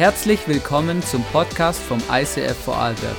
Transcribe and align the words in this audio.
Herzlich 0.00 0.48
willkommen 0.48 1.02
zum 1.02 1.22
Podcast 1.24 1.78
vom 1.78 1.98
ICF 2.10 2.56
Vorarlberg. 2.56 3.16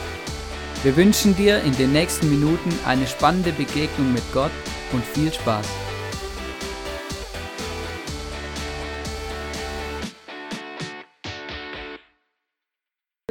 Wir 0.81 0.97
wünschen 0.97 1.35
dir 1.35 1.61
in 1.61 1.73
den 1.73 1.91
nächsten 1.91 2.27
Minuten 2.27 2.71
eine 2.87 3.05
spannende 3.05 3.51
Begegnung 3.51 4.11
mit 4.11 4.23
Gott 4.33 4.49
und 4.91 5.05
viel 5.05 5.31
Spaß. 5.31 5.69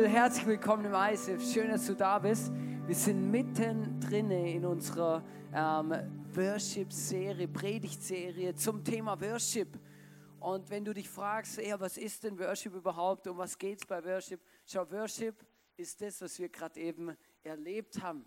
Herzlich 0.01 0.47
willkommen 0.47 0.85
im 0.85 0.95
ICF. 0.95 1.53
Schön, 1.53 1.71
dass 1.71 1.89
du 1.89 1.97
da 1.97 2.21
bist. 2.21 2.53
Wir 2.87 2.95
sind 2.95 3.33
mittendrin 3.33 4.31
in 4.31 4.65
unserer 4.65 5.25
ähm, 5.53 5.93
Worship-Serie, 6.37 7.49
Predigtserie 7.49 8.55
zum 8.55 8.85
Thema 8.85 9.21
Worship. 9.21 9.77
Und 10.41 10.71
wenn 10.71 10.85
du 10.87 10.95
dich 10.95 11.09
fragst, 11.09 11.59
ja, 11.59 11.79
was 11.79 11.99
ist 11.99 12.25
denn 12.25 12.39
Worship 12.39 12.75
überhaupt, 12.75 13.27
um 13.27 13.37
was 13.37 13.59
geht 13.59 13.81
es 13.81 13.87
bei 13.87 14.03
Worship? 14.03 14.41
Schau, 14.67 14.91
Worship 14.91 15.47
ist 15.77 16.01
das, 16.01 16.21
was 16.23 16.39
wir 16.39 16.49
gerade 16.49 16.81
eben 16.81 17.15
erlebt 17.43 18.01
haben. 18.01 18.27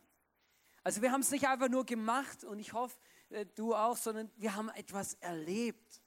Also 0.84 1.02
wir 1.02 1.12
haben 1.12 1.22
es 1.22 1.32
nicht 1.32 1.48
einfach 1.48 1.70
nur 1.70 1.86
gemacht 1.86 2.44
und 2.44 2.60
ich 2.60 2.74
hoffe, 2.74 2.96
äh, 3.30 3.46
du 3.56 3.74
auch, 3.74 3.98
sondern 3.98 4.30
wir 4.36 4.54
haben 4.56 4.70
etwas 4.70 5.16
erlebt. 5.16 6.02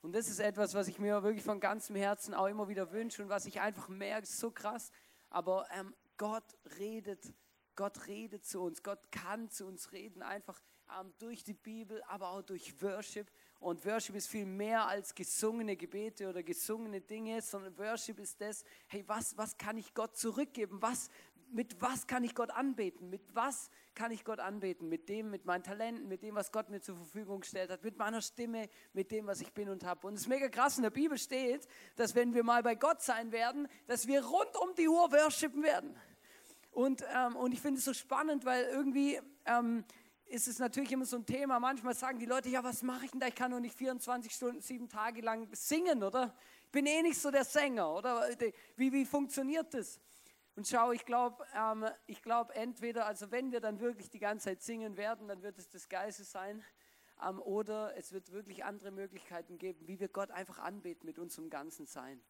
Und 0.00 0.14
das 0.14 0.28
ist 0.28 0.38
etwas, 0.38 0.72
was 0.72 0.88
ich 0.88 0.98
mir 0.98 1.22
wirklich 1.22 1.44
von 1.44 1.60
ganzem 1.60 1.94
Herzen 1.94 2.32
auch 2.32 2.46
immer 2.46 2.68
wieder 2.68 2.90
wünsche 2.90 3.22
und 3.22 3.28
was 3.28 3.44
ich 3.44 3.60
einfach 3.60 3.88
merke, 3.88 4.26
so 4.26 4.50
krass. 4.50 4.90
Aber 5.28 5.66
ähm, 5.72 5.94
Gott 6.16 6.56
redet, 6.78 7.34
Gott 7.76 8.06
redet 8.06 8.46
zu 8.46 8.62
uns, 8.62 8.82
Gott 8.82 9.12
kann 9.12 9.50
zu 9.50 9.66
uns 9.66 9.92
reden, 9.92 10.22
einfach 10.22 10.62
durch 11.18 11.44
die 11.44 11.54
Bibel, 11.54 12.02
aber 12.04 12.30
auch 12.30 12.42
durch 12.42 12.80
Worship. 12.82 13.30
Und 13.58 13.84
Worship 13.84 14.16
ist 14.16 14.28
viel 14.28 14.46
mehr 14.46 14.86
als 14.86 15.14
gesungene 15.14 15.76
Gebete 15.76 16.28
oder 16.28 16.42
gesungene 16.42 17.00
Dinge, 17.00 17.42
sondern 17.42 17.76
Worship 17.78 18.18
ist 18.18 18.40
das, 18.40 18.64
hey, 18.88 19.04
was, 19.06 19.36
was 19.36 19.56
kann 19.58 19.76
ich 19.76 19.92
Gott 19.92 20.16
zurückgeben? 20.16 20.80
Was, 20.80 21.10
mit 21.52 21.80
was 21.80 22.06
kann 22.06 22.24
ich 22.24 22.34
Gott 22.34 22.50
anbeten? 22.50 23.10
Mit 23.10 23.22
was 23.34 23.70
kann 23.94 24.12
ich 24.12 24.24
Gott 24.24 24.40
anbeten? 24.40 24.88
Mit 24.88 25.08
dem, 25.08 25.30
mit 25.30 25.44
meinen 25.44 25.62
Talenten, 25.62 26.08
mit 26.08 26.22
dem, 26.22 26.34
was 26.34 26.52
Gott 26.52 26.70
mir 26.70 26.80
zur 26.80 26.96
Verfügung 26.96 27.40
gestellt 27.40 27.70
hat, 27.70 27.82
mit 27.82 27.98
meiner 27.98 28.22
Stimme, 28.22 28.68
mit 28.92 29.10
dem, 29.10 29.26
was 29.26 29.40
ich 29.40 29.52
bin 29.52 29.68
und 29.68 29.84
habe. 29.84 30.06
Und 30.06 30.14
es 30.14 30.22
ist 30.22 30.28
mega 30.28 30.48
krass, 30.48 30.76
in 30.76 30.82
der 30.82 30.90
Bibel 30.90 31.18
steht, 31.18 31.66
dass 31.96 32.14
wenn 32.14 32.34
wir 32.34 32.44
mal 32.44 32.62
bei 32.62 32.74
Gott 32.74 33.02
sein 33.02 33.32
werden, 33.32 33.68
dass 33.86 34.06
wir 34.06 34.24
rund 34.24 34.56
um 34.56 34.74
die 34.74 34.88
Uhr 34.88 35.10
worshipen 35.12 35.62
werden. 35.62 35.96
Und, 36.72 37.04
ähm, 37.14 37.36
und 37.36 37.52
ich 37.52 37.60
finde 37.60 37.78
es 37.78 37.84
so 37.84 37.92
spannend, 37.92 38.44
weil 38.44 38.64
irgendwie 38.64 39.20
ähm, 39.44 39.84
ist 40.30 40.46
es 40.46 40.60
natürlich 40.60 40.92
immer 40.92 41.04
so 41.04 41.16
ein 41.16 41.26
Thema. 41.26 41.58
Manchmal 41.58 41.94
sagen 41.94 42.18
die 42.18 42.26
Leute, 42.26 42.48
ja, 42.48 42.62
was 42.62 42.82
mache 42.82 43.04
ich 43.04 43.10
denn 43.10 43.20
da? 43.20 43.26
Ich 43.26 43.34
kann 43.34 43.50
nur 43.50 43.60
nicht 43.60 43.76
24 43.76 44.32
Stunden, 44.32 44.60
sieben 44.60 44.88
Tage 44.88 45.20
lang 45.22 45.48
singen, 45.52 46.04
oder? 46.04 46.36
Ich 46.66 46.70
bin 46.70 46.86
eh 46.86 47.02
nicht 47.02 47.20
so 47.20 47.30
der 47.30 47.44
Sänger, 47.44 47.92
oder? 47.92 48.28
Wie, 48.76 48.92
wie 48.92 49.04
funktioniert 49.04 49.74
das? 49.74 50.00
Und 50.54 50.68
schau, 50.68 50.92
ich 50.92 51.04
glaube, 51.04 51.44
ähm, 51.54 51.86
ich 52.06 52.22
glaube 52.22 52.54
entweder, 52.54 53.06
also 53.06 53.30
wenn 53.30 53.50
wir 53.50 53.60
dann 53.60 53.80
wirklich 53.80 54.08
die 54.08 54.20
ganze 54.20 54.44
Zeit 54.44 54.62
singen 54.62 54.96
werden, 54.96 55.26
dann 55.26 55.42
wird 55.42 55.58
es 55.58 55.68
das 55.68 55.88
Geistes 55.88 56.30
sein, 56.30 56.62
ähm, 57.26 57.40
oder 57.40 57.96
es 57.96 58.12
wird 58.12 58.30
wirklich 58.30 58.64
andere 58.64 58.92
Möglichkeiten 58.92 59.58
geben, 59.58 59.86
wie 59.88 59.98
wir 59.98 60.08
Gott 60.08 60.30
einfach 60.30 60.58
anbeten 60.58 61.06
mit 61.06 61.18
unserem 61.18 61.50
ganzen 61.50 61.86
Sein. 61.86 62.22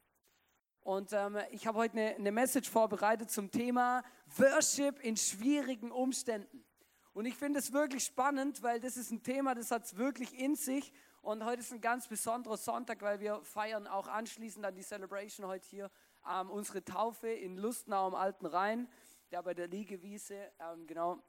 Und 0.80 1.12
ähm, 1.12 1.38
ich 1.50 1.66
habe 1.66 1.78
heute 1.78 1.98
eine, 1.98 2.14
eine 2.14 2.32
Message 2.32 2.70
vorbereitet 2.70 3.30
zum 3.30 3.50
Thema 3.50 4.02
Worship 4.36 4.98
in 5.00 5.16
schwierigen 5.16 5.92
Umständen. 5.92 6.64
Und 7.12 7.26
ich 7.26 7.34
finde 7.34 7.58
es 7.58 7.72
wirklich 7.72 8.04
spannend, 8.04 8.62
weil 8.62 8.78
das 8.78 8.96
ist 8.96 9.10
ein 9.10 9.22
Thema, 9.22 9.54
das 9.54 9.72
hat 9.72 9.84
es 9.84 9.96
wirklich 9.96 10.38
in 10.38 10.54
sich. 10.54 10.92
Und 11.22 11.44
heute 11.44 11.60
ist 11.60 11.72
ein 11.72 11.80
ganz 11.80 12.06
besonderer 12.06 12.56
Sonntag, 12.56 13.02
weil 13.02 13.18
wir 13.18 13.42
feiern 13.42 13.88
auch 13.88 14.06
anschließend 14.06 14.64
an 14.64 14.74
die 14.74 14.82
Celebration 14.82 15.46
heute 15.46 15.66
hier 15.66 15.90
ähm, 16.28 16.50
unsere 16.50 16.84
Taufe 16.84 17.28
in 17.28 17.56
Lustnau 17.56 18.06
am 18.06 18.14
Alten 18.14 18.46
Rhein, 18.46 18.88
ja 19.30 19.42
bei 19.42 19.54
der 19.54 19.66
Liegewiese, 19.66 20.52
ähm, 20.60 20.86
genau. 20.86 21.20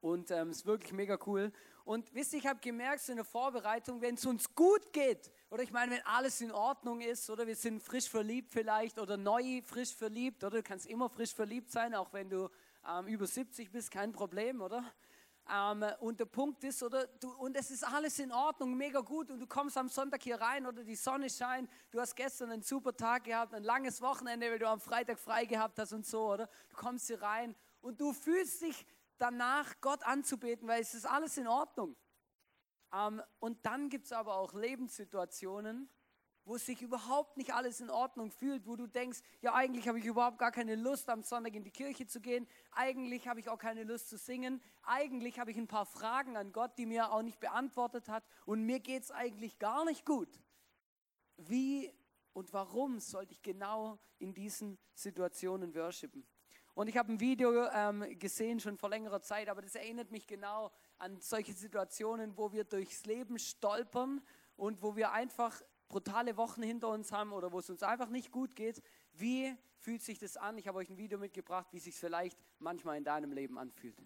Und 0.00 0.30
es 0.30 0.36
ähm, 0.36 0.50
ist 0.50 0.66
wirklich 0.66 0.92
mega 0.92 1.18
cool. 1.26 1.50
Und 1.84 2.14
wisst 2.14 2.34
ihr, 2.34 2.38
ich 2.38 2.46
habe 2.46 2.60
gemerkt, 2.60 3.00
so 3.00 3.12
in 3.12 3.16
der 3.16 3.24
Vorbereitung, 3.24 4.00
wenn 4.00 4.14
es 4.14 4.26
uns 4.26 4.54
gut 4.54 4.92
geht, 4.92 5.30
oder 5.50 5.62
ich 5.62 5.72
meine, 5.72 5.92
wenn 5.92 6.06
alles 6.06 6.40
in 6.40 6.52
Ordnung 6.52 7.00
ist, 7.00 7.28
oder 7.30 7.46
wir 7.46 7.56
sind 7.56 7.82
frisch 7.82 8.08
verliebt 8.08 8.52
vielleicht, 8.52 8.98
oder 8.98 9.16
neu 9.16 9.62
frisch 9.64 9.94
verliebt, 9.94 10.44
oder 10.44 10.58
du 10.58 10.62
kannst 10.62 10.86
immer 10.86 11.08
frisch 11.08 11.34
verliebt 11.34 11.70
sein, 11.70 11.94
auch 11.94 12.12
wenn 12.12 12.28
du 12.28 12.48
ähm, 12.88 13.06
über 13.06 13.26
70 13.26 13.70
bist, 13.70 13.90
kein 13.90 14.12
Problem, 14.12 14.60
oder? 14.60 14.84
Ähm, 15.52 15.84
und 16.00 16.20
der 16.20 16.26
Punkt 16.26 16.62
ist, 16.64 16.82
oder 16.82 17.06
du, 17.06 17.32
und 17.32 17.56
es 17.56 17.70
ist 17.70 17.84
alles 17.84 18.18
in 18.18 18.30
Ordnung, 18.30 18.76
mega 18.76 19.00
gut, 19.00 19.30
und 19.30 19.40
du 19.40 19.46
kommst 19.46 19.76
am 19.76 19.88
Sonntag 19.88 20.22
hier 20.22 20.40
rein, 20.40 20.66
oder 20.66 20.84
die 20.84 20.94
Sonne 20.94 21.28
scheint, 21.28 21.68
du 21.90 22.00
hast 22.00 22.14
gestern 22.14 22.50
einen 22.50 22.62
super 22.62 22.96
Tag 22.96 23.24
gehabt, 23.24 23.54
ein 23.54 23.64
langes 23.64 24.00
Wochenende, 24.00 24.50
weil 24.50 24.58
du 24.58 24.68
am 24.68 24.80
Freitag 24.80 25.18
frei 25.18 25.44
gehabt 25.46 25.78
hast 25.78 25.92
und 25.92 26.06
so, 26.06 26.32
oder? 26.32 26.48
Du 26.68 26.76
kommst 26.76 27.08
hier 27.08 27.20
rein 27.20 27.56
und 27.80 28.00
du 28.00 28.12
fühlst 28.12 28.62
dich 28.62 28.86
danach, 29.18 29.74
Gott 29.80 30.04
anzubeten, 30.04 30.68
weil 30.68 30.82
es 30.82 30.94
ist 30.94 31.06
alles 31.06 31.36
in 31.36 31.48
Ordnung. 31.48 31.96
Ähm, 32.92 33.22
und 33.40 33.64
dann 33.66 33.88
gibt 33.88 34.06
es 34.06 34.12
aber 34.12 34.36
auch 34.36 34.54
Lebenssituationen, 34.54 35.88
wo 36.50 36.58
sich 36.58 36.82
überhaupt 36.82 37.36
nicht 37.36 37.54
alles 37.54 37.80
in 37.80 37.90
Ordnung 37.90 38.32
fühlt, 38.32 38.66
wo 38.66 38.74
du 38.74 38.88
denkst, 38.88 39.20
ja 39.40 39.54
eigentlich 39.54 39.86
habe 39.86 40.00
ich 40.00 40.04
überhaupt 40.04 40.36
gar 40.38 40.50
keine 40.50 40.74
Lust 40.74 41.08
am 41.08 41.22
Sonntag 41.22 41.54
in 41.54 41.62
die 41.62 41.70
Kirche 41.70 42.08
zu 42.08 42.20
gehen, 42.20 42.44
eigentlich 42.72 43.28
habe 43.28 43.38
ich 43.38 43.48
auch 43.48 43.56
keine 43.56 43.84
Lust 43.84 44.08
zu 44.08 44.18
singen, 44.18 44.60
eigentlich 44.82 45.38
habe 45.38 45.52
ich 45.52 45.56
ein 45.56 45.68
paar 45.68 45.86
Fragen 45.86 46.36
an 46.36 46.50
Gott, 46.50 46.76
die 46.76 46.86
mir 46.86 47.12
auch 47.12 47.22
nicht 47.22 47.38
beantwortet 47.38 48.08
hat 48.08 48.24
und 48.46 48.66
mir 48.66 48.80
geht 48.80 49.04
es 49.04 49.12
eigentlich 49.12 49.60
gar 49.60 49.84
nicht 49.84 50.04
gut. 50.04 50.28
Wie 51.36 51.94
und 52.32 52.52
warum 52.52 52.98
sollte 52.98 53.32
ich 53.32 53.42
genau 53.42 54.00
in 54.18 54.34
diesen 54.34 54.76
Situationen 54.92 55.72
worshipen? 55.76 56.26
Und 56.74 56.88
ich 56.88 56.96
habe 56.96 57.12
ein 57.12 57.20
Video 57.20 57.68
ähm, 57.68 58.18
gesehen 58.18 58.58
schon 58.58 58.76
vor 58.76 58.90
längerer 58.90 59.22
Zeit, 59.22 59.48
aber 59.48 59.62
das 59.62 59.76
erinnert 59.76 60.10
mich 60.10 60.26
genau 60.26 60.72
an 60.98 61.20
solche 61.20 61.52
Situationen, 61.52 62.36
wo 62.36 62.50
wir 62.50 62.64
durchs 62.64 63.06
Leben 63.06 63.38
stolpern 63.38 64.20
und 64.56 64.82
wo 64.82 64.96
wir 64.96 65.12
einfach 65.12 65.62
brutale 65.90 66.38
Wochen 66.38 66.62
hinter 66.62 66.88
uns 66.88 67.12
haben 67.12 67.32
oder 67.32 67.52
wo 67.52 67.58
es 67.58 67.68
uns 67.68 67.82
einfach 67.82 68.08
nicht 68.08 68.30
gut 68.30 68.56
geht, 68.56 68.82
wie 69.12 69.54
fühlt 69.76 70.02
sich 70.02 70.18
das 70.18 70.38
an? 70.38 70.56
Ich 70.56 70.66
habe 70.66 70.78
euch 70.78 70.88
ein 70.88 70.96
Video 70.96 71.18
mitgebracht, 71.18 71.66
wie 71.72 71.78
es 71.78 71.84
sich 71.84 71.94
vielleicht 71.94 72.38
manchmal 72.58 72.96
in 72.96 73.04
deinem 73.04 73.32
Leben 73.32 73.58
anfühlt. 73.58 74.00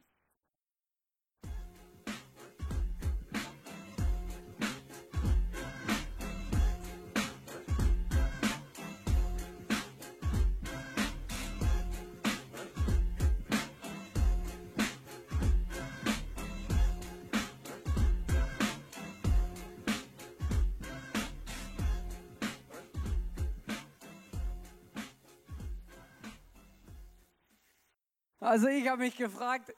Also 28.41 28.69
ich 28.69 28.87
habe 28.89 29.03
mich 29.03 29.17
gefragt, 29.17 29.75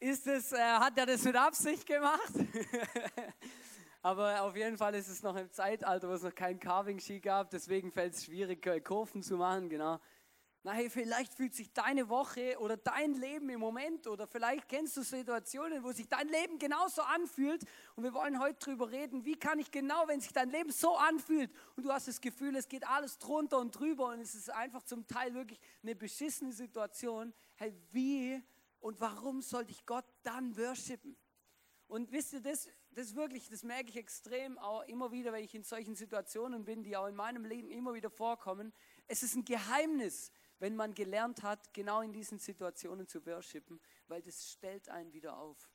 ist 0.00 0.26
es, 0.26 0.52
äh, 0.52 0.58
hat 0.58 0.96
er 0.96 1.06
das 1.06 1.24
mit 1.24 1.36
Absicht 1.36 1.86
gemacht? 1.86 2.32
Aber 4.02 4.42
auf 4.42 4.54
jeden 4.54 4.76
Fall 4.76 4.94
ist 4.94 5.08
es 5.08 5.22
noch 5.22 5.36
im 5.36 5.50
Zeitalter, 5.50 6.08
wo 6.08 6.12
es 6.12 6.22
noch 6.22 6.34
kein 6.34 6.60
Carving-Ski 6.60 7.20
gab, 7.20 7.50
deswegen 7.50 7.90
fällt 7.90 8.14
es 8.14 8.24
schwierig, 8.24 8.64
äh, 8.66 8.80
Kurven 8.80 9.22
zu 9.22 9.36
machen, 9.36 9.68
genau. 9.68 9.98
Na 10.64 10.72
hey, 10.72 10.90
vielleicht 10.90 11.34
fühlt 11.34 11.54
sich 11.54 11.72
deine 11.72 12.08
Woche 12.08 12.58
oder 12.58 12.76
dein 12.76 13.14
Leben 13.14 13.48
im 13.48 13.60
Moment 13.60 14.06
oder 14.06 14.26
vielleicht 14.26 14.68
kennst 14.68 14.96
du 14.96 15.02
Situationen, 15.02 15.82
wo 15.82 15.92
sich 15.92 16.08
dein 16.08 16.28
Leben 16.28 16.58
genauso 16.58 17.02
anfühlt 17.02 17.64
und 17.96 18.04
wir 18.04 18.12
wollen 18.12 18.40
heute 18.40 18.58
darüber 18.66 18.90
reden, 18.90 19.24
wie 19.24 19.36
kann 19.36 19.60
ich 19.60 19.70
genau, 19.70 20.06
wenn 20.08 20.20
sich 20.20 20.32
dein 20.32 20.50
Leben 20.50 20.70
so 20.70 20.96
anfühlt 20.96 21.50
und 21.76 21.84
du 21.84 21.92
hast 21.92 22.08
das 22.08 22.20
Gefühl, 22.20 22.56
es 22.56 22.68
geht 22.68 22.86
alles 22.88 23.18
drunter 23.18 23.58
und 23.58 23.70
drüber 23.70 24.08
und 24.08 24.20
es 24.20 24.34
ist 24.34 24.50
einfach 24.50 24.82
zum 24.82 25.06
Teil 25.06 25.32
wirklich 25.32 25.60
eine 25.82 25.94
beschissene 25.94 26.52
Situation, 26.52 27.32
hey, 27.58 27.74
wie 27.90 28.42
und 28.80 29.00
warum 29.00 29.42
sollte 29.42 29.72
ich 29.72 29.84
Gott 29.84 30.06
dann 30.22 30.56
worshipen? 30.56 31.16
Und 31.88 32.12
wisst 32.12 32.34
ihr, 32.34 32.40
das, 32.40 32.68
das 32.90 33.14
wirklich, 33.14 33.48
das 33.48 33.62
merke 33.62 33.88
ich 33.90 33.96
extrem 33.96 34.58
auch 34.58 34.82
immer 34.84 35.10
wieder, 35.10 35.32
wenn 35.32 35.44
ich 35.44 35.54
in 35.54 35.64
solchen 35.64 35.94
Situationen 35.94 36.64
bin, 36.64 36.82
die 36.82 36.96
auch 36.96 37.06
in 37.06 37.16
meinem 37.16 37.44
Leben 37.44 37.70
immer 37.70 37.94
wieder 37.94 38.10
vorkommen. 38.10 38.72
Es 39.06 39.22
ist 39.22 39.34
ein 39.34 39.44
Geheimnis, 39.44 40.30
wenn 40.58 40.76
man 40.76 40.94
gelernt 40.94 41.42
hat, 41.42 41.72
genau 41.72 42.00
in 42.02 42.12
diesen 42.12 42.38
Situationen 42.38 43.08
zu 43.08 43.24
worshipen, 43.24 43.80
weil 44.06 44.22
das 44.22 44.50
stellt 44.50 44.88
einen 44.88 45.12
wieder 45.12 45.38
auf. 45.38 45.70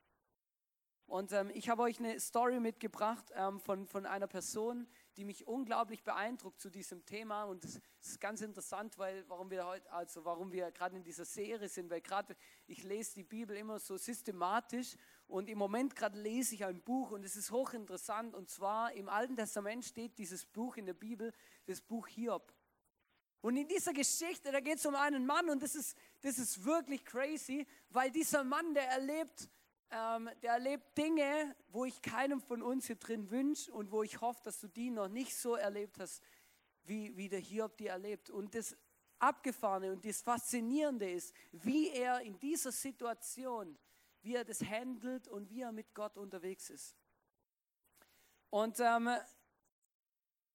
Und 1.06 1.32
ähm, 1.34 1.52
ich 1.54 1.68
habe 1.70 1.82
euch 1.82 2.00
eine 2.00 2.20
Story 2.20 2.60
mitgebracht 2.60 3.26
ähm, 3.36 3.60
von, 3.60 3.88
von 3.88 4.06
einer 4.06 4.28
Person, 4.28 4.88
die 5.18 5.26
mich 5.26 5.48
unglaublich 5.48 6.04
beeindruckt 6.04 6.60
zu 6.60 6.70
diesem 6.70 7.06
Thema. 7.06 7.44
Und 7.44 7.64
das 7.64 7.80
ist 8.02 8.20
ganz 8.20 8.42
interessant, 8.42 8.98
weil 8.98 9.24
warum 9.28 9.50
wir 9.52 9.66
heute, 9.66 9.92
also 9.92 10.26
warum 10.26 10.52
wir 10.52 10.72
gerade 10.72 10.96
in 10.96 11.04
dieser 11.04 11.26
Serie 11.26 11.70
sind, 11.70 11.90
weil 11.90 12.02
gerade 12.02 12.36
ich 12.68 12.84
lese 12.84 13.16
die 13.16 13.24
Bibel 13.24 13.56
immer 13.56 13.80
so 13.80 13.98
systematisch 13.98 14.96
und 15.28 15.50
im 15.50 15.58
Moment 15.58 15.96
gerade 15.96 16.20
lese 16.20 16.56
ich 16.56 16.66
ein 16.66 16.82
Buch 16.82 17.12
und 17.12 17.24
es 17.24 17.36
ist 17.36 17.52
hochinteressant. 17.52 18.34
Und 18.34 18.50
zwar 18.50 18.94
im 18.94 19.10
Alten 19.10 19.36
Testament 19.36 19.86
steht 19.86 20.18
dieses 20.18 20.46
Buch 20.46 20.78
in 20.78 20.86
der 20.86 20.94
Bibel, 20.94 21.32
das 21.66 21.82
Buch 21.82 22.08
Hiob. 22.08 22.54
Und 23.42 23.58
in 23.58 23.68
dieser 23.68 23.92
Geschichte, 23.92 24.54
da 24.54 24.62
geht 24.62 24.78
es 24.78 24.86
um 24.86 24.96
einen 24.96 25.26
Mann 25.26 25.50
und 25.50 25.62
das 25.62 25.76
ist, 25.76 25.98
das 26.22 26.40
ist 26.40 26.64
wirklich 26.64 27.04
crazy, 27.04 27.68
weil 27.90 28.10
dieser 28.10 28.46
Mann, 28.46 28.74
der 28.74 28.88
erlebt, 28.88 29.50
ähm, 29.94 30.30
der 30.42 30.54
erlebt 30.54 30.98
Dinge, 30.98 31.56
wo 31.70 31.86
ich 31.86 32.02
keinem 32.02 32.42
von 32.42 32.62
uns 32.62 32.88
hier 32.88 32.96
drin 32.96 33.30
wünsche 33.30 33.72
und 33.72 33.92
wo 33.92 34.04
ich 34.04 34.22
hoffe, 34.22 34.42
dass 34.44 34.60
du 34.60 34.68
die 34.68 34.90
noch 34.90 35.08
nicht 35.08 35.36
so 35.36 35.56
erlebt 35.56 36.00
hast, 36.00 36.24
wie, 36.84 37.16
wie 37.16 37.30
der 37.30 37.40
Hiob 37.40 37.78
die 37.78 37.88
erlebt. 37.88 38.30
Und 38.30 38.56
das 38.56 38.76
Abgefahrene 39.20 39.92
und 39.92 40.04
das 40.04 40.22
Faszinierende 40.22 41.10
ist, 41.10 41.34
wie 41.52 41.90
er 41.90 42.22
in 42.22 42.40
dieser 42.40 42.72
Situation, 42.72 43.78
wie 44.22 44.36
er 44.36 44.44
das 44.44 44.62
handelt 44.62 45.28
und 45.28 45.50
wie 45.50 45.62
er 45.62 45.72
mit 45.72 45.94
Gott 45.94 46.18
unterwegs 46.18 46.70
ist. 46.70 46.96
Und 48.50 48.80
ähm, 48.80 49.10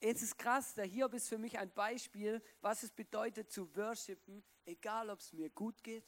jetzt 0.00 0.22
ist 0.22 0.36
krass, 0.36 0.74
der 0.74 0.84
Hiob 0.84 1.14
ist 1.14 1.28
für 1.28 1.38
mich 1.38 1.58
ein 1.58 1.72
Beispiel, 1.72 2.42
was 2.60 2.82
es 2.82 2.90
bedeutet 2.90 3.50
zu 3.50 3.74
worshipen, 3.76 4.44
egal 4.64 5.10
ob 5.10 5.20
es 5.20 5.32
mir 5.32 5.50
gut 5.50 5.82
geht 5.82 6.04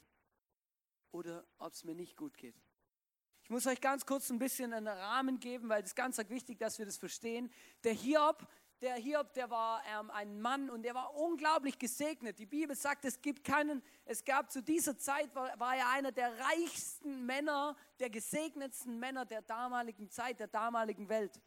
oder 1.11 1.45
ob 1.57 1.73
es 1.73 1.83
mir 1.83 1.95
nicht 1.95 2.15
gut 2.15 2.37
geht. 2.37 2.55
Ich 3.43 3.49
muss 3.49 3.67
euch 3.67 3.81
ganz 3.81 4.05
kurz 4.05 4.29
ein 4.29 4.39
bisschen 4.39 4.73
einen 4.73 4.87
Rahmen 4.87 5.39
geben, 5.39 5.69
weil 5.69 5.81
es 5.81 5.89
ist 5.89 5.95
ganz 5.95 6.17
wichtig, 6.29 6.59
dass 6.59 6.79
wir 6.79 6.85
das 6.85 6.97
verstehen. 6.97 7.51
Der 7.83 7.93
Hiob 7.93 8.47
der 8.81 8.95
Hiob, 8.95 9.31
der 9.33 9.49
war 9.51 9.83
ähm, 9.85 10.09
ein 10.09 10.41
Mann 10.41 10.69
und 10.71 10.81
der 10.81 10.95
war 10.95 11.13
unglaublich 11.13 11.77
gesegnet. 11.77 12.39
Die 12.39 12.47
Bibel 12.47 12.75
sagt, 12.75 13.05
es 13.05 13.21
gibt 13.21 13.43
keinen, 13.43 13.83
es 14.05 14.25
gab 14.25 14.51
zu 14.51 14.63
dieser 14.63 14.97
Zeit, 14.97 15.33
war, 15.35 15.57
war 15.59 15.75
er 15.75 15.89
einer 15.91 16.11
der 16.11 16.33
reichsten 16.39 17.23
Männer, 17.25 17.75
der 17.99 18.09
gesegnetsten 18.09 18.97
Männer 18.97 19.25
der 19.25 19.43
damaligen 19.43 20.09
Zeit, 20.09 20.39
der 20.39 20.47
damaligen 20.47 21.07
Welt. 21.09 21.39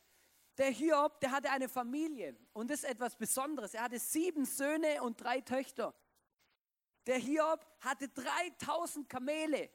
Der 0.59 0.71
Hiob, 0.71 1.19
der 1.21 1.33
hatte 1.33 1.51
eine 1.51 1.69
Familie 1.69 2.37
und 2.53 2.71
das 2.71 2.85
ist 2.85 2.89
etwas 2.89 3.17
Besonderes. 3.17 3.75
Er 3.75 3.83
hatte 3.83 3.99
sieben 3.99 4.45
Söhne 4.45 5.03
und 5.03 5.21
drei 5.21 5.41
Töchter. 5.41 5.93
Der 7.07 7.17
Hiob 7.19 7.67
hatte 7.81 8.09
3000 8.11 9.09
Kamele. 9.09 9.71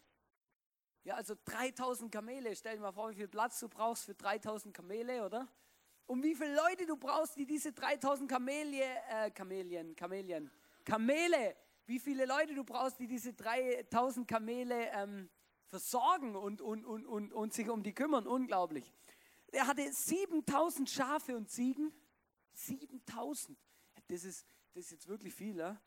Ja, 1.04 1.16
also 1.16 1.36
3000 1.46 2.12
Kamele. 2.12 2.56
Stell 2.56 2.76
dir 2.76 2.82
mal 2.82 2.92
vor, 2.92 3.10
wie 3.12 3.16
viel 3.16 3.28
Platz 3.28 3.60
du 3.60 3.70
brauchst 3.70 4.06
für 4.06 4.16
3000 4.16 4.74
Kamele, 4.74 5.26
oder? 5.26 5.48
um 6.10 6.24
wie 6.24 6.34
viele 6.34 6.56
Leute 6.56 6.88
du 6.88 6.98
brauchst, 6.98 7.38
die 7.38 7.46
diese 7.46 7.72
3000 7.72 8.30
Kamelie, 8.30 8.84
äh, 9.12 9.30
Kamelien, 9.30 9.96
Kamelien, 9.96 10.50
Kamele, 10.84 11.56
wie 11.86 12.00
viele 12.00 12.26
Leute 12.26 12.56
du 12.56 12.64
brauchst, 12.64 13.00
die 13.00 13.06
diese 13.06 13.34
3000 13.34 14.28
Kamele 14.28 14.90
ähm, 14.92 15.30
versorgen 15.68 16.36
und, 16.36 16.62
und, 16.62 16.84
und, 16.84 17.06
und, 17.06 17.32
und 17.32 17.54
sich 17.54 17.70
um 17.70 17.84
die 17.84 17.94
kümmern. 17.94 18.26
Unglaublich. 18.26 18.92
Er 19.52 19.68
hatte 19.68 19.92
7000 19.92 20.90
Schafe 20.90 21.38
und 21.38 21.48
Ziegen. 21.48 21.94
7000. 22.54 23.56
Das 24.08 24.24
ist, 24.24 24.48
das 24.74 24.86
ist 24.86 24.92
jetzt 24.92 25.08
wirklich 25.08 25.36
viel. 25.36 25.58
Ja? 25.58 25.80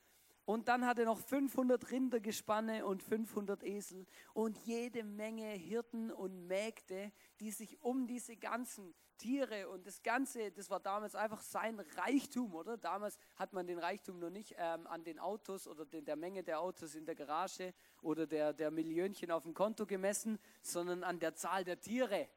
Und 0.44 0.68
dann 0.68 0.86
hat 0.86 0.98
er 0.98 1.04
noch 1.04 1.18
500 1.18 1.90
Rindergespanne 1.90 2.84
und 2.84 3.02
500 3.02 3.62
Esel 3.62 4.06
und 4.34 4.58
jede 4.58 5.04
Menge 5.04 5.46
Hirten 5.46 6.10
und 6.10 6.46
Mägde, 6.48 7.12
die 7.40 7.52
sich 7.52 7.80
um 7.80 8.06
diese 8.06 8.36
ganzen 8.36 8.94
Tiere 9.18 9.68
und 9.68 9.86
das 9.86 10.02
Ganze, 10.02 10.50
das 10.50 10.68
war 10.68 10.80
damals 10.80 11.14
einfach 11.14 11.40
sein 11.42 11.78
Reichtum, 11.96 12.54
oder? 12.54 12.76
Damals 12.76 13.16
hat 13.36 13.52
man 13.52 13.68
den 13.68 13.78
Reichtum 13.78 14.18
noch 14.18 14.30
nicht 14.30 14.56
ähm, 14.58 14.86
an 14.88 15.04
den 15.04 15.20
Autos 15.20 15.68
oder 15.68 15.86
den, 15.86 16.04
der 16.04 16.16
Menge 16.16 16.42
der 16.42 16.60
Autos 16.60 16.96
in 16.96 17.06
der 17.06 17.14
Garage 17.14 17.72
oder 18.00 18.26
der, 18.26 18.52
der 18.52 18.72
Millionchen 18.72 19.30
auf 19.30 19.44
dem 19.44 19.54
Konto 19.54 19.86
gemessen, 19.86 20.40
sondern 20.60 21.04
an 21.04 21.20
der 21.20 21.36
Zahl 21.36 21.62
der 21.62 21.78
Tiere. 21.80 22.28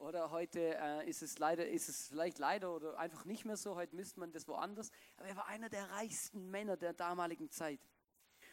Oder 0.00 0.30
heute 0.30 0.78
äh, 0.78 1.08
ist 1.08 1.22
es 1.22 1.38
leider, 1.38 1.68
ist 1.68 1.90
es 1.90 2.08
vielleicht 2.08 2.38
leider 2.38 2.74
oder 2.74 2.98
einfach 2.98 3.26
nicht 3.26 3.44
mehr 3.44 3.58
so. 3.58 3.74
Heute 3.74 3.94
misst 3.94 4.16
man 4.16 4.32
das 4.32 4.48
woanders. 4.48 4.90
Aber 5.18 5.28
er 5.28 5.36
war 5.36 5.46
einer 5.46 5.68
der 5.68 5.90
reichsten 5.90 6.50
Männer 6.50 6.78
der 6.78 6.94
damaligen 6.94 7.50
Zeit. 7.50 7.80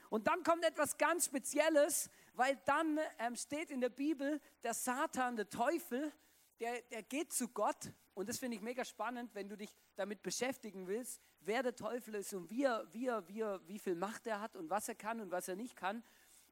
Und 0.09 0.27
dann 0.27 0.44
kommt 0.44 0.65
etwas 0.65 0.97
ganz 0.97 1.25
Spezielles, 1.25 2.09
weil 2.33 2.57
dann 2.65 2.99
ähm, 3.19 3.38
steht 3.38 3.71
in 3.71 3.79
der 3.79 3.89
Bibel, 3.89 4.41
der 4.63 4.73
Satan, 4.73 5.38
der 5.38 5.49
Teufel, 5.49 6.11
der, 6.59 6.81
der 6.81 7.03
geht 7.03 7.31
zu 7.31 7.47
Gott. 7.47 7.94
Und 8.13 8.27
das 8.27 8.39
finde 8.39 8.57
ich 8.57 8.61
mega 8.61 8.83
spannend, 8.83 9.33
wenn 9.33 9.47
du 9.47 9.55
dich 9.55 9.73
damit 9.95 10.21
beschäftigen 10.23 10.85
willst, 10.85 11.21
wer 11.39 11.63
der 11.63 11.75
Teufel 11.75 12.15
ist 12.15 12.33
und 12.33 12.49
wie, 12.49 12.63
er, 12.63 12.85
wie, 12.91 13.07
er, 13.07 13.25
wie, 13.29 13.39
er, 13.39 13.65
wie 13.69 13.79
viel 13.79 13.95
Macht 13.95 14.27
er 14.27 14.41
hat 14.41 14.57
und 14.57 14.69
was 14.69 14.89
er 14.89 14.95
kann 14.95 15.21
und 15.21 15.31
was 15.31 15.47
er 15.47 15.55
nicht 15.55 15.77
kann. 15.77 16.03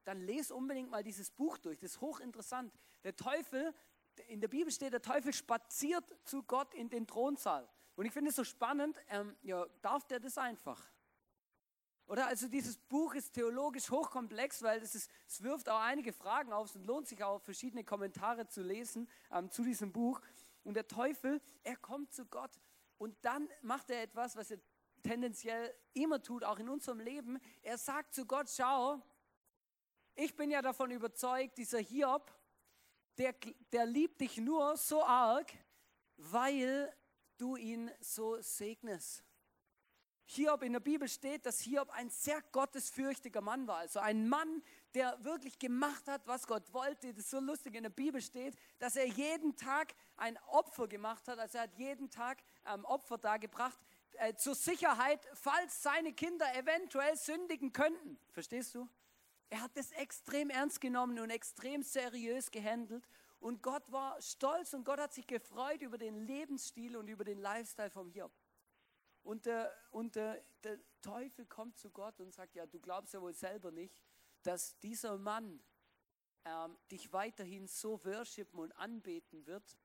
Dann 0.04 0.22
lese 0.22 0.54
unbedingt 0.54 0.90
mal 0.90 1.02
dieses 1.02 1.30
Buch 1.30 1.58
durch. 1.58 1.78
Das 1.80 1.92
ist 1.92 2.00
hochinteressant. 2.00 2.72
Der 3.04 3.14
Teufel 3.14 3.74
in 4.20 4.40
der 4.40 4.48
Bibel 4.48 4.72
steht, 4.72 4.92
der 4.92 5.02
Teufel 5.02 5.32
spaziert 5.32 6.04
zu 6.24 6.42
Gott 6.42 6.74
in 6.74 6.88
den 6.88 7.06
Thronsaal. 7.06 7.68
Und 7.96 8.06
ich 8.06 8.12
finde 8.12 8.30
es 8.30 8.36
so 8.36 8.44
spannend, 8.44 8.98
ähm, 9.08 9.36
ja, 9.42 9.66
darf 9.80 10.06
der 10.06 10.20
das 10.20 10.36
einfach? 10.38 10.90
Oder 12.06 12.28
also 12.28 12.46
dieses 12.46 12.76
Buch 12.76 13.14
ist 13.14 13.32
theologisch 13.32 13.90
hochkomplex, 13.90 14.62
weil 14.62 14.80
es, 14.80 14.94
ist, 14.94 15.10
es 15.26 15.42
wirft 15.42 15.68
auch 15.68 15.80
einige 15.80 16.12
Fragen 16.12 16.52
auf 16.52 16.74
und 16.74 16.86
lohnt 16.86 17.08
sich 17.08 17.22
auch 17.24 17.40
verschiedene 17.40 17.82
Kommentare 17.82 18.46
zu 18.46 18.62
lesen 18.62 19.08
ähm, 19.32 19.50
zu 19.50 19.64
diesem 19.64 19.92
Buch. 19.92 20.20
Und 20.62 20.74
der 20.74 20.86
Teufel, 20.86 21.40
er 21.64 21.76
kommt 21.76 22.12
zu 22.12 22.26
Gott 22.26 22.60
und 22.98 23.16
dann 23.24 23.48
macht 23.62 23.90
er 23.90 24.02
etwas, 24.02 24.36
was 24.36 24.50
er 24.52 24.58
tendenziell 25.02 25.74
immer 25.94 26.22
tut, 26.22 26.44
auch 26.44 26.58
in 26.58 26.68
unserem 26.68 27.00
Leben. 27.00 27.38
Er 27.62 27.78
sagt 27.78 28.14
zu 28.14 28.26
Gott, 28.26 28.48
schau, 28.50 29.02
ich 30.14 30.34
bin 30.34 30.50
ja 30.50 30.62
davon 30.62 30.90
überzeugt, 30.90 31.58
dieser 31.58 31.78
Hiob, 31.78 32.32
der, 33.18 33.34
der 33.72 33.86
liebt 33.86 34.20
dich 34.20 34.36
nur 34.38 34.76
so 34.76 35.02
arg, 35.04 35.52
weil 36.16 36.94
du 37.38 37.56
ihn 37.56 37.90
so 38.00 38.40
segnest. 38.40 39.22
Hiob 40.28 40.64
in 40.64 40.72
der 40.72 40.80
Bibel 40.80 41.08
steht, 41.08 41.46
dass 41.46 41.60
Hiob 41.60 41.88
ein 41.90 42.10
sehr 42.10 42.42
gottesfürchtiger 42.50 43.40
Mann 43.40 43.68
war. 43.68 43.76
Also 43.76 44.00
ein 44.00 44.28
Mann, 44.28 44.60
der 44.92 45.22
wirklich 45.24 45.56
gemacht 45.56 46.08
hat, 46.08 46.26
was 46.26 46.48
Gott 46.48 46.72
wollte. 46.72 47.14
Das 47.14 47.24
ist 47.24 47.30
so 47.30 47.38
lustig 47.38 47.76
in 47.76 47.84
der 47.84 47.90
Bibel 47.90 48.20
steht, 48.20 48.56
dass 48.80 48.96
er 48.96 49.06
jeden 49.06 49.54
Tag 49.54 49.94
ein 50.16 50.36
Opfer 50.48 50.88
gemacht 50.88 51.28
hat. 51.28 51.38
Also 51.38 51.58
er 51.58 51.64
hat 51.64 51.74
jeden 51.76 52.10
Tag 52.10 52.42
ähm, 52.66 52.84
Opfer 52.84 53.18
dargebracht 53.18 53.78
äh, 54.14 54.34
zur 54.34 54.56
Sicherheit, 54.56 55.20
falls 55.34 55.80
seine 55.80 56.12
Kinder 56.12 56.52
eventuell 56.56 57.16
sündigen 57.16 57.72
könnten. 57.72 58.18
Verstehst 58.32 58.74
du? 58.74 58.88
Er 59.48 59.62
hat 59.62 59.76
das 59.76 59.92
extrem 59.92 60.50
ernst 60.50 60.80
genommen 60.80 61.18
und 61.20 61.30
extrem 61.30 61.82
seriös 61.82 62.50
gehandelt. 62.50 63.06
Und 63.38 63.62
Gott 63.62 63.90
war 63.92 64.20
stolz 64.20 64.74
und 64.74 64.84
Gott 64.84 64.98
hat 64.98 65.12
sich 65.12 65.26
gefreut 65.26 65.82
über 65.82 65.98
den 65.98 66.26
Lebensstil 66.26 66.96
und 66.96 67.08
über 67.08 67.24
den 67.24 67.38
Lifestyle 67.38 67.90
vom 67.90 68.10
Hiob. 68.10 68.32
Und, 69.22 69.46
der, 69.46 69.72
und 69.90 70.14
der, 70.16 70.42
der 70.62 70.78
Teufel 71.02 71.46
kommt 71.46 71.78
zu 71.78 71.90
Gott 71.90 72.20
und 72.20 72.32
sagt, 72.32 72.54
ja, 72.54 72.66
du 72.66 72.80
glaubst 72.80 73.12
ja 73.12 73.20
wohl 73.20 73.34
selber 73.34 73.70
nicht, 73.70 74.00
dass 74.42 74.78
dieser 74.78 75.18
Mann 75.18 75.60
ähm, 76.44 76.76
dich 76.90 77.12
weiterhin 77.12 77.66
so 77.66 78.04
worshipen 78.04 78.60
und 78.60 78.72
anbeten 78.72 79.46
wird, 79.46 79.76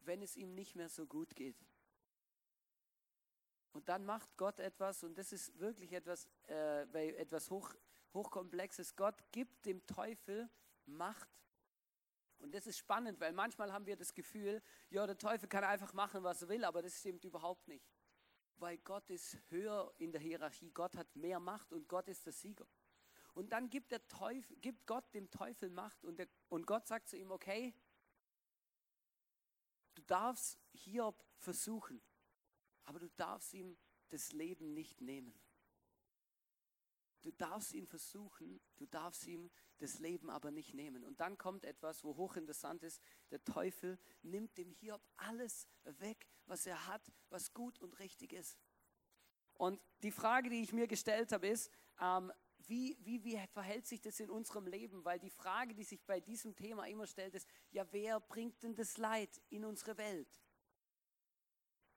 wenn 0.00 0.22
es 0.22 0.36
ihm 0.36 0.54
nicht 0.54 0.74
mehr 0.74 0.88
so 0.88 1.06
gut 1.06 1.34
geht. 1.34 1.56
Und 3.72 3.88
dann 3.88 4.04
macht 4.04 4.36
Gott 4.36 4.58
etwas, 4.58 5.04
und 5.04 5.18
das 5.18 5.32
ist 5.32 5.58
wirklich 5.58 5.92
etwas, 5.92 6.26
äh, 6.48 7.16
etwas 7.16 7.50
hoch, 7.50 7.74
hochkomplexes. 8.14 8.96
Gott 8.96 9.22
gibt 9.32 9.66
dem 9.66 9.86
Teufel 9.86 10.50
Macht. 10.86 11.28
Und 12.38 12.54
das 12.54 12.66
ist 12.66 12.78
spannend, 12.78 13.20
weil 13.20 13.32
manchmal 13.32 13.72
haben 13.72 13.86
wir 13.86 13.96
das 13.96 14.14
Gefühl, 14.14 14.62
ja, 14.90 15.06
der 15.06 15.18
Teufel 15.18 15.48
kann 15.48 15.64
einfach 15.64 15.92
machen, 15.92 16.22
was 16.22 16.42
er 16.42 16.48
will, 16.48 16.64
aber 16.64 16.82
das 16.82 16.98
stimmt 16.98 17.24
überhaupt 17.24 17.66
nicht. 17.68 17.84
Weil 18.56 18.78
Gott 18.78 19.10
ist 19.10 19.38
höher 19.50 19.92
in 19.98 20.12
der 20.12 20.20
Hierarchie, 20.20 20.70
Gott 20.70 20.96
hat 20.96 21.14
mehr 21.16 21.40
Macht 21.40 21.72
und 21.72 21.88
Gott 21.88 22.08
ist 22.08 22.24
der 22.26 22.32
Sieger. 22.32 22.66
Und 23.34 23.50
dann 23.52 23.70
gibt, 23.70 23.92
der 23.92 24.06
Teufel, 24.08 24.56
gibt 24.56 24.86
Gott 24.86 25.12
dem 25.14 25.30
Teufel 25.30 25.70
Macht 25.70 26.04
und, 26.04 26.18
der, 26.18 26.28
und 26.48 26.66
Gott 26.66 26.86
sagt 26.86 27.08
zu 27.08 27.16
ihm, 27.16 27.30
okay, 27.30 27.74
du 29.94 30.02
darfst 30.02 30.58
Hiob 30.72 31.24
versuchen, 31.36 32.00
aber 32.84 32.98
du 32.98 33.08
darfst 33.10 33.52
ihm 33.52 33.76
das 34.08 34.32
Leben 34.32 34.74
nicht 34.74 35.00
nehmen. 35.00 35.38
Du 37.28 37.32
darfst 37.32 37.74
ihn 37.74 37.86
versuchen, 37.86 38.58
du 38.78 38.86
darfst 38.86 39.26
ihm 39.26 39.50
das 39.76 39.98
Leben 39.98 40.30
aber 40.30 40.50
nicht 40.50 40.72
nehmen. 40.72 41.04
Und 41.04 41.20
dann 41.20 41.36
kommt 41.36 41.66
etwas, 41.66 42.02
wo 42.02 42.16
hochinteressant 42.16 42.82
ist. 42.82 43.02
Der 43.30 43.44
Teufel 43.44 43.98
nimmt 44.22 44.56
dem 44.56 44.70
Hiob 44.70 45.02
alles 45.18 45.68
weg, 45.84 46.26
was 46.46 46.64
er 46.64 46.86
hat, 46.86 47.02
was 47.28 47.52
gut 47.52 47.80
und 47.80 47.98
richtig 47.98 48.32
ist. 48.32 48.56
Und 49.58 49.78
die 50.02 50.10
Frage, 50.10 50.48
die 50.48 50.62
ich 50.62 50.72
mir 50.72 50.86
gestellt 50.86 51.30
habe, 51.32 51.48
ist, 51.48 51.70
ähm, 52.00 52.32
wie, 52.66 52.96
wie, 53.00 53.22
wie 53.22 53.38
verhält 53.48 53.86
sich 53.86 54.00
das 54.00 54.20
in 54.20 54.30
unserem 54.30 54.66
Leben? 54.66 55.04
Weil 55.04 55.18
die 55.18 55.28
Frage, 55.28 55.74
die 55.74 55.84
sich 55.84 56.02
bei 56.06 56.20
diesem 56.20 56.56
Thema 56.56 56.86
immer 56.86 57.06
stellt, 57.06 57.34
ist, 57.34 57.46
ja, 57.72 57.84
wer 57.90 58.20
bringt 58.20 58.62
denn 58.62 58.74
das 58.74 58.96
Leid 58.96 59.38
in 59.50 59.66
unsere 59.66 59.98
Welt? 59.98 60.40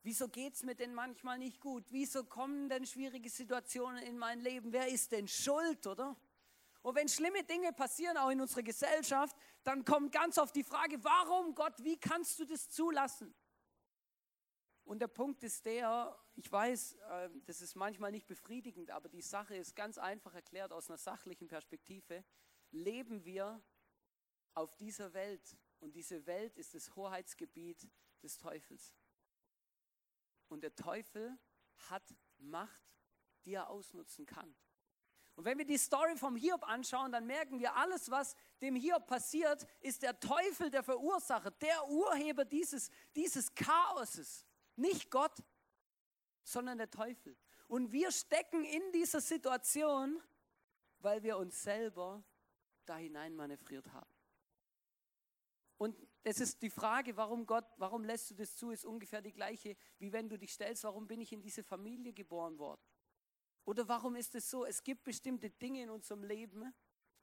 Wieso 0.04 0.28
geht 0.30 0.56
es 0.56 0.64
mir 0.64 0.74
denn 0.74 0.96
manchmal 0.96 1.38
nicht 1.38 1.60
gut? 1.60 1.86
Wieso 1.90 2.24
kommen 2.24 2.70
denn 2.70 2.86
schwierige 2.88 3.30
Situationen 3.30 4.02
in 4.04 4.18
mein 4.18 4.40
Leben? 4.40 4.74
Wer 4.74 4.88
ist 4.88 5.12
denn 5.12 5.28
schuld, 5.28 5.86
oder? 5.86 6.18
Und 6.82 6.96
wenn 6.96 7.08
schlimme 7.08 7.44
Dinge 7.44 7.72
passieren, 7.74 8.18
auch 8.18 8.32
in 8.32 8.42
unserer 8.42 8.64
Gesellschaft, 8.64 9.36
dann 9.64 9.86
kommt 9.86 10.12
ganz 10.12 10.40
oft 10.40 10.56
die 10.56 10.64
Frage, 10.64 11.04
warum 11.04 11.54
Gott, 11.54 11.84
wie 11.84 12.00
kannst 12.00 12.40
du 12.40 12.46
das 12.46 12.70
zulassen? 12.70 13.36
Und 14.84 15.00
der 15.00 15.08
Punkt 15.08 15.44
ist 15.44 15.66
der, 15.66 16.18
ich 16.36 16.52
weiß, 16.52 16.96
äh, 16.96 17.30
das 17.46 17.62
ist 17.62 17.76
manchmal 17.76 18.12
nicht 18.12 18.26
befriedigend, 18.26 18.90
aber 18.90 19.10
die 19.10 19.22
Sache 19.22 19.56
ist 19.56 19.76
ganz 19.76 20.00
einfach 20.00 20.34
erklärt 20.34 20.74
aus 20.74 20.90
einer 20.90 20.98
sachlichen 20.98 21.48
Perspektive. 21.48 22.26
Leben 22.72 23.24
wir 23.24 23.62
auf 24.56 24.76
dieser 24.76 25.14
Welt 25.14 25.56
und 25.80 25.96
diese 25.96 26.26
Welt 26.26 26.58
ist 26.58 26.74
das 26.74 26.96
Hoheitsgebiet 26.96 27.88
des 28.24 28.38
Teufels. 28.38 28.96
Und 30.52 30.62
der 30.62 30.76
Teufel 30.76 31.38
hat 31.90 32.04
Macht, 32.38 32.84
die 33.46 33.54
er 33.54 33.70
ausnutzen 33.70 34.26
kann. 34.26 34.54
Und 35.36 35.46
wenn 35.46 35.58
wir 35.58 35.66
die 35.66 35.78
Story 35.78 36.18
vom 36.18 36.36
Hiob 36.36 36.68
anschauen, 36.68 37.12
dann 37.12 37.26
merken 37.26 37.58
wir, 37.60 37.76
alles, 37.76 38.12
was 38.12 38.36
dem 38.62 38.76
Hiob 38.76 39.08
passiert, 39.08 39.66
ist 39.80 40.04
der 40.04 40.20
Teufel 40.20 40.70
der 40.70 40.84
Verursacher, 40.84 41.52
der 41.52 41.88
Urheber 41.88 42.44
dieses, 42.44 42.92
dieses 43.16 43.54
Chaoses. 43.56 44.46
Nicht 44.76 45.10
Gott, 45.10 45.42
sondern 46.44 46.78
der 46.78 46.90
Teufel. 46.90 47.38
Und 47.68 47.94
wir 47.94 48.12
stecken 48.12 48.66
in 48.66 48.92
dieser 48.92 49.22
Situation, 49.22 50.22
weil 51.00 51.24
wir 51.24 51.38
uns 51.38 51.64
selber 51.64 52.24
da 52.86 52.98
hinein 52.98 53.36
manövriert 53.36 53.92
haben. 53.94 54.12
Und 55.82 55.98
es 56.22 56.40
ist 56.40 56.62
die 56.62 56.70
Frage, 56.70 57.18
warum 57.18 57.48
Gott, 57.48 57.66
warum 57.78 58.04
lässt 58.04 58.30
du 58.30 58.36
das 58.36 58.56
zu, 58.56 58.70
ist 58.70 58.86
ungefähr 58.86 59.20
die 59.20 59.32
gleiche, 59.32 59.76
wie 59.98 60.14
wenn 60.14 60.30
du 60.30 60.38
dich 60.38 60.54
stellst, 60.54 60.84
warum 60.84 61.08
bin 61.08 61.22
ich 61.22 61.34
in 61.34 61.42
diese 61.42 61.64
Familie 61.64 62.14
geboren 62.14 62.60
worden? 62.60 62.84
Oder 63.66 63.88
warum 63.88 64.16
ist 64.16 64.36
es 64.36 64.48
so, 64.48 64.64
es 64.64 64.84
gibt 64.84 65.04
bestimmte 65.04 65.50
Dinge 65.50 65.82
in 65.82 65.90
unserem 65.90 66.24
Leben, 66.24 66.72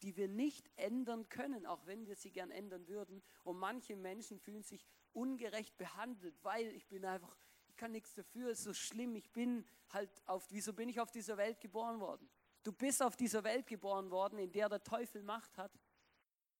die 0.02 0.16
wir 0.16 0.26
nicht 0.26 0.68
ändern 0.74 1.28
können, 1.28 1.66
auch 1.66 1.86
wenn 1.86 2.04
wir 2.08 2.16
sie 2.16 2.32
gern 2.32 2.50
ändern 2.50 2.88
würden. 2.88 3.22
Und 3.44 3.58
manche 3.58 3.94
Menschen 3.94 4.40
fühlen 4.40 4.64
sich 4.64 4.84
ungerecht 5.12 5.76
behandelt, 5.76 6.34
weil 6.42 6.66
ich 6.72 6.88
bin 6.88 7.04
einfach, 7.04 7.36
ich 7.68 7.76
kann 7.76 7.92
nichts 7.92 8.12
dafür, 8.14 8.50
ist 8.50 8.64
so 8.64 8.74
schlimm, 8.74 9.14
ich 9.14 9.32
bin 9.32 9.64
halt 9.90 10.10
auf, 10.26 10.50
wieso 10.50 10.72
bin 10.72 10.88
ich 10.88 10.98
auf 10.98 11.12
dieser 11.12 11.36
Welt 11.36 11.60
geboren 11.60 12.00
worden? 12.00 12.28
Du 12.64 12.72
bist 12.72 13.04
auf 13.04 13.14
dieser 13.14 13.44
Welt 13.44 13.68
geboren 13.68 14.10
worden, 14.10 14.40
in 14.40 14.50
der 14.50 14.68
der 14.68 14.82
Teufel 14.82 15.22
Macht 15.22 15.56
hat, 15.56 15.70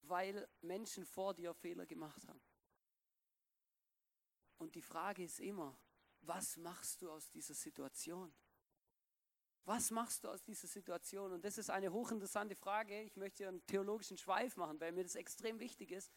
weil 0.09 0.49
Menschen 0.61 1.05
vor 1.05 1.35
dir 1.35 1.55
Fehler 1.55 1.87
gemacht 1.87 2.27
haben. 2.27 2.41
Und 4.59 4.75
die 4.75 4.83
Frage 4.83 5.25
ist 5.25 5.41
immer, 5.41 5.79
was 6.23 6.57
machst 6.57 7.03
du 7.03 7.11
aus 7.11 7.31
dieser 7.31 7.55
Situation? 7.55 8.35
Was 9.65 9.91
machst 9.91 10.25
du 10.25 10.29
aus 10.29 10.43
dieser 10.43 10.67
Situation? 10.67 11.33
Und 11.33 11.45
das 11.45 11.59
ist 11.59 11.71
eine 11.71 11.93
hochinteressante 11.93 12.57
Frage. 12.57 13.03
Ich 13.03 13.17
möchte 13.17 13.47
einen 13.47 13.65
theologischen 13.67 14.17
Schweif 14.17 14.57
machen, 14.57 14.81
weil 14.81 14.93
mir 14.93 15.03
das 15.03 15.15
extrem 15.15 15.61
wichtig 15.61 15.91
ist, 15.93 16.11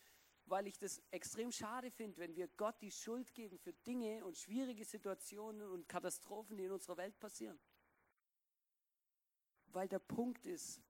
weil 0.46 0.68
ich 0.68 0.78
das 0.78 1.02
extrem 1.12 1.52
schade 1.52 1.92
finde, 1.92 2.18
wenn 2.18 2.36
wir 2.36 2.48
Gott 2.48 2.82
die 2.82 2.92
Schuld 2.92 3.34
geben 3.34 3.60
für 3.60 3.74
Dinge 3.74 4.26
und 4.26 4.38
schwierige 4.38 4.86
Situationen 4.86 5.70
und 5.70 5.88
Katastrophen, 5.88 6.58
die 6.58 6.66
in 6.66 6.72
unserer 6.72 6.98
Welt 6.98 7.20
passieren. 7.20 7.60
Weil 9.68 9.88
der 9.88 10.00
Punkt 10.00 10.46
ist, 10.46 10.82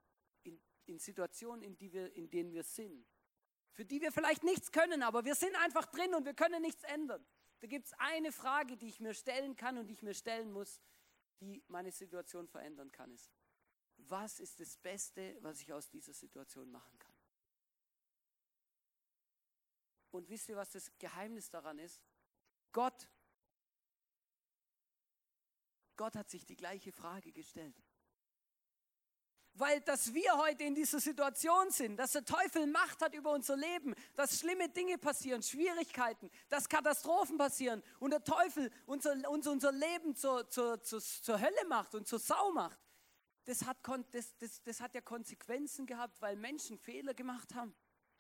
in, 0.86 1.00
Situationen, 1.00 1.64
in, 1.64 1.78
die 1.78 1.92
wir, 1.92 2.14
in 2.16 2.30
denen 2.30 2.52
wir 2.54 2.64
sind, 2.64 3.06
für 3.72 3.86
die 3.86 4.02
wir 4.02 4.12
vielleicht 4.12 4.44
nichts 4.44 4.72
können, 4.72 5.04
aber 5.04 5.24
wir 5.26 5.36
sind 5.36 5.56
einfach 5.56 5.86
drin 5.86 6.14
und 6.14 6.26
wir 6.26 6.34
können 6.34 6.62
nichts 6.62 6.84
ändern. 6.84 7.26
Da 7.62 7.68
gibt 7.68 7.88
es 7.88 7.94
eine 7.94 8.32
Frage, 8.32 8.78
die 8.78 8.88
ich 8.88 9.00
mir 9.00 9.14
stellen 9.14 9.56
kann 9.56 9.78
und 9.78 9.88
die 9.88 9.94
ich 9.94 10.02
mir 10.02 10.14
stellen 10.14 10.52
muss 10.52 10.82
die 11.42 11.64
meine 11.68 11.92
Situation 11.92 12.48
verändern 12.48 12.92
kann, 12.92 13.12
ist, 13.12 13.32
was 13.98 14.40
ist 14.40 14.60
das 14.60 14.78
Beste, 14.78 15.38
was 15.42 15.60
ich 15.62 15.74
aus 15.74 15.90
dieser 15.90 16.14
Situation 16.14 16.70
machen 16.72 16.98
kann? 17.00 17.16
Und 20.12 20.30
wisst 20.30 20.50
ihr, 20.50 20.56
was 20.56 20.72
das 20.72 20.92
Geheimnis 21.00 21.50
daran 21.50 21.80
ist? 21.80 22.02
Gott, 22.72 23.10
Gott 25.96 26.16
hat 26.16 26.30
sich 26.30 26.46
die 26.46 26.56
gleiche 26.56 26.92
Frage 26.92 27.32
gestellt. 27.32 27.82
Weil 29.54 29.82
dass 29.82 30.14
wir 30.14 30.38
heute 30.38 30.64
in 30.64 30.76
dieser 30.76 31.00
Situation 31.00 31.70
sind, 31.72 31.98
dass 31.98 32.14
der 32.14 32.24
Teufel 32.24 32.68
Macht 32.68 33.02
hat 33.02 33.14
über 33.14 33.32
unser 33.32 33.58
Leben, 33.58 33.94
dass 34.16 34.40
schlimme 34.40 34.70
Dinge 34.70 34.98
passieren, 34.98 35.44
Schwierigkeiten, 35.44 36.32
dass 36.50 36.70
Katastrophen 36.70 37.38
passieren 37.38 37.84
und 38.00 38.12
der 38.12 38.24
Teufel 38.24 38.72
unser, 38.86 39.14
uns 39.30 39.48
unser 39.48 39.72
Leben 39.72 40.16
zur, 40.16 40.50
zur, 40.50 40.82
zur, 40.82 41.02
zur 41.02 41.42
Hölle 41.42 41.66
macht 41.68 41.96
und 41.96 42.08
zur 42.08 42.20
Sau 42.20 42.52
macht, 42.52 42.80
das 43.46 43.66
hat, 43.66 43.78
das, 44.12 44.38
das, 44.38 44.62
das 44.64 44.82
hat 44.82 44.94
ja 44.94 45.02
Konsequenzen 45.02 45.86
gehabt, 45.86 46.22
weil 46.22 46.36
Menschen 46.36 46.78
Fehler 46.78 47.14
gemacht 47.14 47.54
haben 47.54 47.76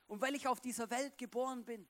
und 0.07 0.21
weil 0.21 0.35
ich 0.35 0.47
auf 0.47 0.59
dieser 0.59 0.89
Welt 0.89 1.17
geboren 1.17 1.63
bin. 1.63 1.87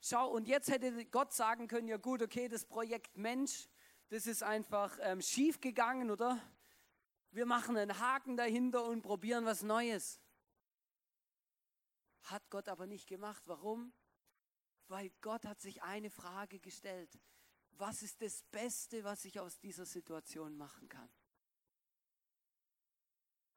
Schau, 0.00 0.30
und 0.30 0.48
jetzt 0.48 0.70
hätte 0.70 1.06
Gott 1.06 1.32
sagen 1.32 1.68
können, 1.68 1.88
ja 1.88 1.96
gut, 1.96 2.22
okay, 2.22 2.48
das 2.48 2.64
Projekt 2.64 3.16
Mensch, 3.16 3.68
das 4.08 4.26
ist 4.26 4.42
einfach 4.42 4.98
ähm, 5.00 5.22
schief 5.22 5.60
gegangen, 5.60 6.10
oder? 6.10 6.40
Wir 7.34 7.46
machen 7.46 7.76
einen 7.76 7.98
Haken 7.98 8.36
dahinter 8.36 8.84
und 8.84 9.02
probieren 9.02 9.44
was 9.44 9.62
Neues. 9.62 10.20
Hat 12.22 12.48
Gott 12.48 12.68
aber 12.68 12.86
nicht 12.86 13.08
gemacht. 13.08 13.42
Warum? 13.46 13.92
Weil 14.88 15.10
Gott 15.20 15.44
hat 15.44 15.60
sich 15.60 15.82
eine 15.82 16.10
Frage 16.10 16.60
gestellt. 16.60 17.18
Was 17.72 18.02
ist 18.02 18.22
das 18.22 18.42
Beste, 18.44 19.02
was 19.02 19.24
ich 19.24 19.40
aus 19.40 19.58
dieser 19.58 19.84
Situation 19.84 20.56
machen 20.56 20.88
kann? 20.88 21.10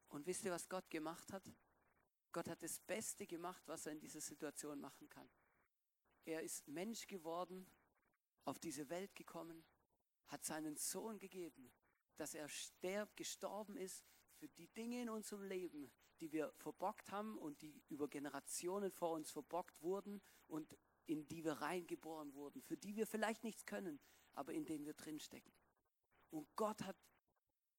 Und 0.08 0.26
wisst 0.26 0.44
ihr, 0.44 0.50
was 0.50 0.68
Gott 0.68 0.90
gemacht 0.90 1.32
hat? 1.32 1.44
Gott 2.32 2.48
hat 2.48 2.62
das 2.62 2.80
Beste 2.80 3.26
gemacht, 3.26 3.62
was 3.66 3.86
er 3.86 3.92
in 3.92 4.00
dieser 4.00 4.20
Situation 4.20 4.80
machen 4.80 5.08
kann. 5.08 5.28
Er 6.24 6.42
ist 6.42 6.66
Mensch 6.66 7.06
geworden, 7.06 7.70
auf 8.44 8.58
diese 8.58 8.88
Welt 8.90 9.14
gekommen, 9.14 9.64
hat 10.26 10.44
seinen 10.44 10.76
Sohn 10.76 11.18
gegeben, 11.18 11.72
dass 12.20 12.34
er 12.34 12.48
sterb, 12.48 13.16
gestorben 13.16 13.76
ist 13.76 14.04
für 14.36 14.48
die 14.48 14.68
Dinge 14.68 15.02
in 15.02 15.10
unserem 15.10 15.42
Leben, 15.42 15.90
die 16.20 16.32
wir 16.32 16.52
verbockt 16.56 17.10
haben 17.10 17.38
und 17.38 17.62
die 17.62 17.82
über 17.88 18.08
Generationen 18.08 18.90
vor 18.90 19.12
uns 19.12 19.30
verbockt 19.30 19.80
wurden 19.82 20.20
und 20.46 20.76
in 21.06 21.26
die 21.26 21.44
wir 21.44 21.54
reingeboren 21.54 22.34
wurden, 22.34 22.62
für 22.62 22.76
die 22.76 22.96
wir 22.96 23.06
vielleicht 23.06 23.44
nichts 23.44 23.64
können, 23.64 23.98
aber 24.34 24.52
in 24.52 24.64
denen 24.64 24.84
wir 24.84 24.94
drinstecken. 24.94 25.52
Und 26.30 26.48
Gott 26.56 26.82
hat, 26.82 26.96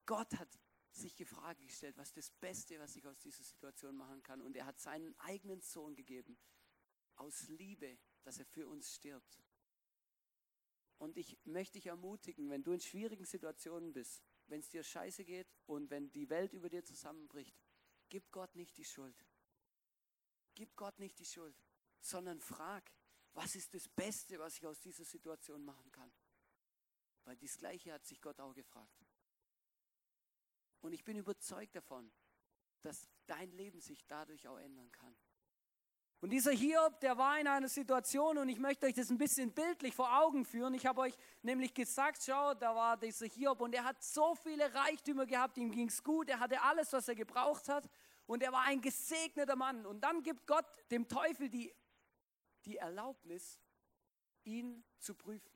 Gott 0.06 0.34
hat 0.34 0.60
sich 0.92 1.14
die 1.14 1.26
Frage 1.26 1.64
gestellt, 1.66 1.98
was 1.98 2.12
das 2.12 2.32
Beste, 2.32 2.80
was 2.80 2.96
ich 2.96 3.06
aus 3.08 3.20
dieser 3.20 3.44
Situation 3.44 3.96
machen 3.96 4.24
kann. 4.24 4.42
Und 4.42 4.56
er 4.56 4.66
hat 4.66 4.80
seinen 4.80 5.18
eigenen 5.20 5.62
Sohn 5.62 5.96
gegeben, 5.96 6.38
aus 7.16 7.48
Liebe, 7.50 8.00
dass 8.24 8.40
er 8.40 8.46
für 8.46 8.68
uns 8.68 8.94
stirbt. 8.96 9.40
Und 10.98 11.18
ich 11.18 11.38
möchte 11.46 11.74
dich 11.74 11.88
ermutigen, 11.88 12.50
wenn 12.50 12.64
du 12.64 12.72
in 12.72 12.82
schwierigen 12.82 13.26
Situationen 13.26 13.94
bist, 13.94 14.24
wenn 14.50 14.60
es 14.60 14.70
dir 14.70 14.84
scheiße 14.84 15.26
geht 15.26 15.48
und 15.66 15.90
wenn 15.90 16.12
die 16.12 16.30
Welt 16.30 16.54
über 16.54 16.70
dir 16.70 16.84
zusammenbricht, 16.84 17.56
gib 18.10 18.32
Gott 18.32 18.56
nicht 18.56 18.78
die 18.78 18.86
Schuld. 18.86 19.26
Gib 20.56 20.76
Gott 20.76 21.00
nicht 21.00 21.20
die 21.20 21.26
Schuld, 21.26 21.56
sondern 22.00 22.40
frag, 22.40 22.92
was 23.34 23.56
ist 23.56 23.74
das 23.74 23.88
Beste, 23.88 24.40
was 24.40 24.58
ich 24.58 24.66
aus 24.66 24.80
dieser 24.80 25.06
Situation 25.06 25.64
machen 25.64 25.92
kann? 25.92 26.12
Weil 27.24 27.38
das 27.38 27.58
Gleiche 27.58 27.94
hat 27.94 28.06
sich 28.06 28.20
Gott 28.22 28.40
auch 28.40 28.54
gefragt. 28.54 29.06
Und 30.82 30.94
ich 30.94 31.04
bin 31.04 31.18
überzeugt 31.18 31.76
davon, 31.76 32.12
dass 32.82 33.10
dein 33.26 33.52
Leben 33.52 33.82
sich 33.82 34.06
dadurch 34.08 34.48
auch 34.48 34.58
ändern 34.58 34.92
kann. 34.92 35.16
Und 36.22 36.32
dieser 36.32 36.52
Hiob, 36.52 37.00
der 37.00 37.18
war 37.18 37.40
in 37.40 37.48
einer 37.48 37.70
Situation, 37.70 38.38
und 38.38 38.50
ich 38.50 38.60
möchte 38.60 38.86
euch 38.86 38.94
das 38.94 39.10
ein 39.10 39.18
bisschen 39.18 39.52
bildlich 39.52 39.96
vor 39.96 40.20
Augen 40.20 40.44
führen. 40.44 40.74
Ich 40.74 40.86
habe 40.86 41.02
euch 41.02 41.18
nämlich 41.44 41.74
gesagt, 41.74 42.22
schau, 42.26 42.54
da 42.56 42.76
war 42.76 42.98
dieser 42.98 43.26
Hiob 43.26 43.62
und 43.62 43.74
er 43.74 43.86
hat 43.86 44.04
so 44.04 44.36
viele 44.36 44.74
Reichtümer 44.74 45.26
gehabt, 45.26 45.58
ihm 45.58 45.72
ging 45.72 45.88
es 45.88 46.04
gut, 46.04 46.28
er 46.28 46.40
hatte 46.40 46.62
alles, 46.62 46.92
was 46.92 47.08
er 47.08 47.16
gebraucht 47.16 47.70
hat 47.70 47.90
und 48.26 48.44
er 48.44 48.52
war 48.52 48.64
ein 48.64 48.82
gesegneter 48.82 49.56
Mann. 49.56 49.86
Und 49.86 50.02
dann 50.02 50.22
gibt 50.22 50.46
Gott 50.46 50.66
dem 50.92 51.08
Teufel 51.08 51.48
die, 51.48 51.74
die 52.66 52.76
Erlaubnis, 52.76 53.58
ihn 54.44 54.84
zu 55.00 55.16
prüfen. 55.16 55.50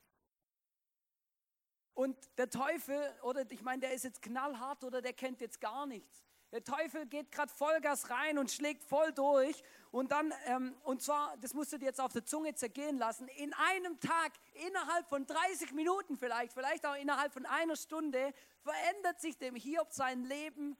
Und 1.92 2.16
der 2.38 2.48
Teufel, 2.48 3.14
oder 3.22 3.48
ich 3.50 3.62
meine, 3.62 3.80
der 3.80 3.92
ist 3.92 4.04
jetzt 4.04 4.22
knallhart 4.22 4.82
oder 4.82 5.02
der 5.02 5.12
kennt 5.12 5.40
jetzt 5.42 5.60
gar 5.60 5.86
nichts. 5.86 6.24
Der 6.54 6.62
Teufel 6.62 7.04
geht 7.06 7.32
gerade 7.32 7.50
Vollgas 7.52 8.10
rein 8.10 8.38
und 8.38 8.48
schlägt 8.48 8.84
voll 8.84 9.12
durch. 9.12 9.60
Und 9.90 10.12
dann, 10.12 10.32
ähm, 10.44 10.76
und 10.84 11.02
zwar, 11.02 11.36
das 11.38 11.52
musst 11.52 11.72
du 11.72 11.78
dir 11.78 11.86
jetzt 11.86 12.00
auf 12.00 12.12
der 12.12 12.24
Zunge 12.24 12.54
zergehen 12.54 12.96
lassen, 12.96 13.26
in 13.26 13.52
einem 13.54 13.98
Tag, 13.98 14.34
innerhalb 14.64 15.08
von 15.08 15.26
30 15.26 15.72
Minuten 15.72 16.16
vielleicht, 16.16 16.52
vielleicht 16.52 16.86
auch 16.86 16.94
innerhalb 16.94 17.32
von 17.32 17.44
einer 17.44 17.74
Stunde, 17.74 18.32
verändert 18.60 19.20
sich 19.20 19.36
dem 19.36 19.56
Hiob 19.56 19.92
sein 19.92 20.22
Leben 20.22 20.76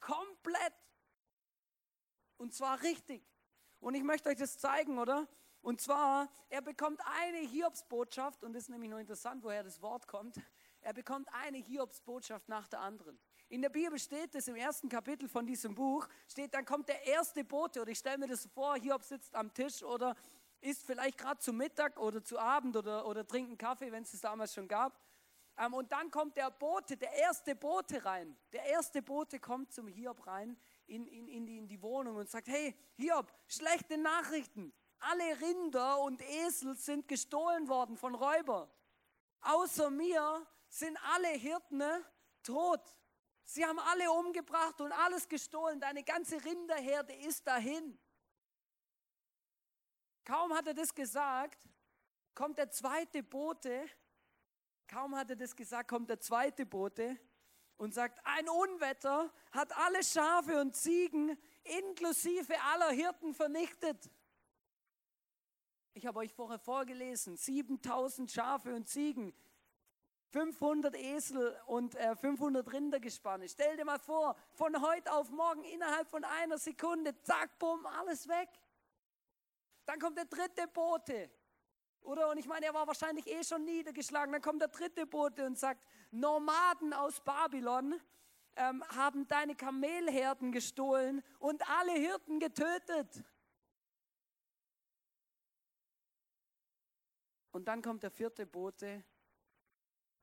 komplett. 0.00 0.72
Und 2.38 2.54
zwar 2.54 2.80
richtig. 2.80 3.22
Und 3.80 3.92
ich 3.96 4.04
möchte 4.04 4.30
euch 4.30 4.38
das 4.38 4.56
zeigen, 4.56 4.98
oder? 4.98 5.28
Und 5.60 5.82
zwar, 5.82 6.32
er 6.48 6.62
bekommt 6.62 7.02
eine 7.20 7.46
Hiobsbotschaft, 7.46 8.44
und 8.44 8.54
das 8.54 8.62
ist 8.62 8.68
nämlich 8.70 8.88
nur 8.88 9.00
interessant, 9.00 9.44
woher 9.44 9.62
das 9.62 9.82
Wort 9.82 10.06
kommt. 10.06 10.40
Er 10.80 10.94
bekommt 10.94 11.28
eine 11.34 11.58
Hiobsbotschaft 11.58 12.48
nach 12.48 12.66
der 12.66 12.80
anderen. 12.80 13.18
In 13.50 13.62
der 13.62 13.70
Bibel 13.70 13.98
steht 13.98 14.34
es 14.34 14.46
im 14.46 14.56
ersten 14.56 14.90
Kapitel 14.90 15.26
von 15.26 15.46
diesem 15.46 15.74
Buch, 15.74 16.06
steht, 16.26 16.52
dann 16.52 16.66
kommt 16.66 16.88
der 16.88 17.06
erste 17.06 17.44
Bote, 17.44 17.80
oder 17.80 17.90
ich 17.90 17.98
stelle 17.98 18.18
mir 18.18 18.26
das 18.26 18.46
vor, 18.46 18.76
Hiob 18.76 19.02
sitzt 19.02 19.34
am 19.34 19.52
Tisch 19.54 19.82
oder 19.82 20.14
isst 20.60 20.84
vielleicht 20.84 21.16
gerade 21.16 21.40
zu 21.40 21.54
Mittag 21.54 21.98
oder 21.98 22.22
zu 22.22 22.38
Abend 22.38 22.76
oder, 22.76 23.06
oder 23.06 23.26
trinkt 23.26 23.48
einen 23.48 23.58
Kaffee, 23.58 23.90
wenn 23.90 24.02
es 24.02 24.12
es 24.12 24.20
damals 24.20 24.52
schon 24.52 24.68
gab. 24.68 25.00
Ähm, 25.56 25.72
und 25.72 25.90
dann 25.92 26.10
kommt 26.10 26.36
der 26.36 26.50
Bote, 26.50 26.98
der 26.98 27.12
erste 27.12 27.56
Bote 27.56 28.04
rein. 28.04 28.36
Der 28.52 28.64
erste 28.64 29.00
Bote 29.00 29.40
kommt 29.40 29.72
zum 29.72 29.88
Hiob 29.88 30.26
rein 30.26 30.58
in, 30.86 31.06
in, 31.06 31.28
in, 31.28 31.46
die, 31.46 31.56
in 31.56 31.68
die 31.68 31.80
Wohnung 31.80 32.16
und 32.16 32.28
sagt, 32.28 32.48
hey 32.48 32.76
Hiob, 32.96 33.32
schlechte 33.46 33.96
Nachrichten. 33.96 34.74
Alle 34.98 35.40
Rinder 35.40 36.00
und 36.00 36.20
Esel 36.20 36.76
sind 36.76 37.08
gestohlen 37.08 37.68
worden 37.68 37.96
von 37.96 38.14
Räubern. 38.14 38.68
Außer 39.40 39.90
mir 39.90 40.46
sind 40.68 40.98
alle 41.14 41.28
Hirten 41.28 41.82
tot. 42.42 42.97
Sie 43.50 43.64
haben 43.64 43.78
alle 43.78 44.10
umgebracht 44.12 44.78
und 44.82 44.92
alles 44.92 45.26
gestohlen. 45.26 45.80
Deine 45.80 46.04
ganze 46.04 46.44
Rinderherde 46.44 47.14
ist 47.14 47.46
dahin. 47.46 47.98
Kaum 50.26 50.52
hat 50.52 50.66
er 50.66 50.74
das 50.74 50.94
gesagt, 50.94 51.66
kommt 52.34 52.58
der 52.58 52.70
zweite 52.70 53.22
Bote. 53.22 53.88
Kaum 54.86 55.16
hat 55.16 55.30
er 55.30 55.36
das 55.36 55.56
gesagt, 55.56 55.88
kommt 55.88 56.10
der 56.10 56.20
zweite 56.20 56.66
Bote 56.66 57.18
und 57.78 57.94
sagt, 57.94 58.20
ein 58.22 58.50
Unwetter 58.50 59.32
hat 59.52 59.74
alle 59.78 60.04
Schafe 60.04 60.60
und 60.60 60.76
Ziegen 60.76 61.38
inklusive 61.64 62.54
aller 62.60 62.90
Hirten 62.90 63.32
vernichtet. 63.32 64.10
Ich 65.94 66.04
habe 66.04 66.18
euch 66.18 66.34
vorher 66.34 66.58
vorgelesen, 66.58 67.38
7000 67.38 68.30
Schafe 68.30 68.74
und 68.74 68.86
Ziegen, 68.88 69.32
500 70.30 70.94
Esel 70.94 71.58
und 71.66 71.94
äh, 71.94 72.14
500 72.14 72.70
Rindergespanne. 72.72 73.48
Stell 73.48 73.76
dir 73.76 73.84
mal 73.84 73.98
vor, 73.98 74.36
von 74.52 74.80
heute 74.82 75.12
auf 75.12 75.30
morgen 75.30 75.64
innerhalb 75.64 76.08
von 76.08 76.24
einer 76.24 76.58
Sekunde, 76.58 77.18
zack, 77.22 77.58
bumm, 77.58 77.86
alles 77.86 78.28
weg. 78.28 78.48
Dann 79.86 79.98
kommt 79.98 80.18
der 80.18 80.26
dritte 80.26 80.68
Bote. 80.68 81.30
Oder? 82.02 82.28
Und 82.30 82.38
ich 82.38 82.46
meine, 82.46 82.66
er 82.66 82.74
war 82.74 82.86
wahrscheinlich 82.86 83.26
eh 83.26 83.42
schon 83.42 83.64
niedergeschlagen. 83.64 84.32
Dann 84.32 84.42
kommt 84.42 84.60
der 84.60 84.68
dritte 84.68 85.06
Bote 85.06 85.46
und 85.46 85.58
sagt, 85.58 85.84
Nomaden 86.10 86.92
aus 86.92 87.20
Babylon 87.20 87.98
ähm, 88.56 88.84
haben 88.88 89.26
deine 89.28 89.54
Kamelherden 89.54 90.52
gestohlen 90.52 91.22
und 91.38 91.68
alle 91.70 91.92
Hirten 91.92 92.38
getötet. 92.38 93.24
Und 97.52 97.66
dann 97.66 97.82
kommt 97.82 98.02
der 98.02 98.10
vierte 98.10 98.46
Bote. 98.46 99.04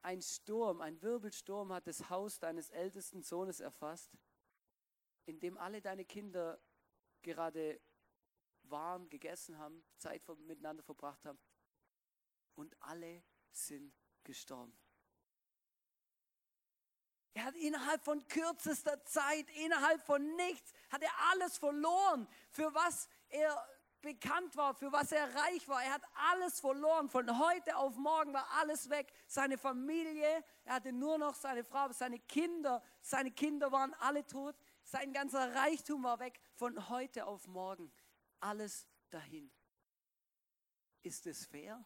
Ein 0.05 0.21
Sturm, 0.21 0.81
ein 0.81 1.01
Wirbelsturm 1.01 1.73
hat 1.73 1.87
das 1.87 2.11
Haus 2.11 2.37
deines 2.37 2.69
ältesten 2.69 3.23
Sohnes 3.23 3.59
erfasst, 3.59 4.11
in 5.25 5.39
dem 5.39 5.57
alle 5.57 5.81
deine 5.81 6.05
Kinder 6.05 6.61
gerade 7.23 7.81
waren, 8.61 9.09
gegessen 9.09 9.57
haben, 9.57 9.83
Zeit 9.97 10.21
miteinander 10.45 10.83
verbracht 10.83 11.25
haben. 11.25 11.39
Und 12.53 12.79
alle 12.83 13.23
sind 13.51 13.95
gestorben. 14.23 14.77
Er 17.33 17.45
hat 17.45 17.55
innerhalb 17.55 18.05
von 18.05 18.27
kürzester 18.27 19.03
Zeit, 19.05 19.49
innerhalb 19.55 20.05
von 20.05 20.35
nichts, 20.35 20.71
hat 20.91 21.01
er 21.01 21.17
alles 21.31 21.57
verloren, 21.57 22.27
für 22.51 22.71
was 22.75 23.09
er 23.29 23.67
bekannt 24.05 24.55
war, 24.55 24.73
für 24.73 24.91
was 24.91 25.11
er 25.11 25.35
reich 25.35 25.67
war. 25.67 25.83
Er 25.83 25.93
hat 25.93 26.03
alles 26.13 26.61
verloren. 26.61 27.09
Von 27.09 27.37
heute 27.37 27.75
auf 27.75 27.97
morgen 27.97 28.33
war 28.33 28.47
alles 28.61 28.89
weg. 28.89 29.11
Seine 29.27 29.57
Familie, 29.57 30.43
er 30.63 30.75
hatte 30.75 30.93
nur 30.93 31.17
noch 31.17 31.35
seine 31.35 31.65
Frau, 31.65 31.91
seine 31.91 32.19
Kinder. 32.19 32.81
Seine 33.01 33.31
Kinder 33.31 33.71
waren 33.73 33.93
alle 33.95 34.25
tot. 34.25 34.55
Sein 34.83 35.11
ganzer 35.11 35.53
Reichtum 35.55 36.03
war 36.03 36.19
weg. 36.19 36.39
Von 36.53 36.87
heute 36.87 37.25
auf 37.25 37.47
morgen 37.47 37.91
alles 38.39 38.87
dahin. 39.09 39.51
Ist 41.01 41.25
es 41.25 41.45
fair? 41.45 41.83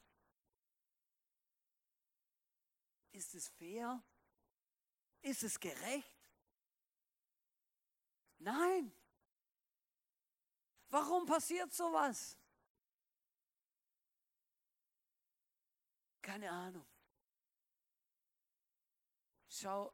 Ist 3.11 3.33
es 3.33 3.47
fair? 3.47 4.03
Ist 5.21 5.43
es 5.43 5.59
gerecht? 5.59 6.20
Nein. 8.37 8.94
Warum 10.89 11.25
passiert 11.25 11.71
sowas? 11.73 12.37
Keine 16.21 16.49
Ahnung. 16.51 16.85
Schau, 19.47 19.93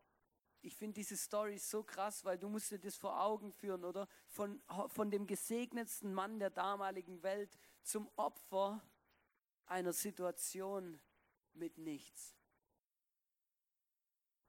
ich 0.61 0.75
finde 0.75 0.95
diese 0.95 1.15
Story 1.15 1.57
so 1.57 1.83
krass, 1.83 2.23
weil 2.25 2.37
du 2.37 2.49
musst 2.49 2.71
dir 2.71 2.79
das 2.79 2.95
vor 2.95 3.21
Augen 3.21 3.51
führen, 3.51 3.83
oder? 3.85 4.07
Von, 4.27 4.61
von 4.87 5.11
dem 5.11 5.27
gesegnetsten 5.27 6.13
Mann 6.13 6.39
der 6.39 6.49
damaligen 6.49 7.21
Welt 7.23 7.57
zum 7.83 8.09
Opfer 8.15 8.81
einer 9.65 9.93
Situation 9.93 10.99
mit 11.53 11.77
nichts. 11.77 12.35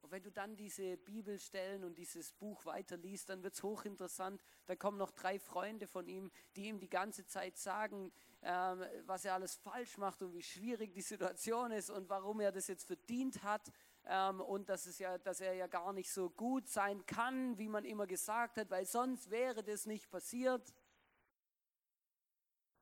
Und 0.07 0.11
wenn 0.13 0.23
du 0.23 0.31
dann 0.31 0.55
diese 0.55 0.95
Bibelstellen 0.95 1.83
und 1.83 1.97
dieses 1.97 2.31
Buch 2.31 2.63
weiterliest, 2.63 3.27
dann 3.27 3.43
wird 3.43 3.55
es 3.55 3.61
hochinteressant. 3.61 4.41
Da 4.65 4.73
kommen 4.77 4.97
noch 4.97 5.11
drei 5.11 5.37
Freunde 5.37 5.85
von 5.85 6.07
ihm, 6.07 6.31
die 6.55 6.67
ihm 6.67 6.79
die 6.79 6.87
ganze 6.87 7.25
Zeit 7.25 7.57
sagen, 7.57 8.13
ähm, 8.41 8.85
was 9.05 9.25
er 9.25 9.33
alles 9.33 9.55
falsch 9.55 9.97
macht 9.97 10.21
und 10.21 10.33
wie 10.33 10.41
schwierig 10.41 10.93
die 10.93 11.01
Situation 11.01 11.71
ist 11.71 11.89
und 11.89 12.07
warum 12.07 12.39
er 12.39 12.53
das 12.53 12.67
jetzt 12.67 12.85
verdient 12.87 13.43
hat 13.43 13.69
ähm, 14.05 14.39
und 14.39 14.69
dass, 14.69 14.85
es 14.85 14.97
ja, 14.97 15.17
dass 15.17 15.41
er 15.41 15.55
ja 15.55 15.67
gar 15.67 15.91
nicht 15.91 16.09
so 16.09 16.29
gut 16.29 16.69
sein 16.69 17.05
kann, 17.05 17.57
wie 17.57 17.67
man 17.67 17.83
immer 17.83 18.07
gesagt 18.07 18.55
hat, 18.55 18.69
weil 18.69 18.85
sonst 18.85 19.29
wäre 19.29 19.61
das 19.61 19.85
nicht 19.87 20.09
passiert. 20.09 20.73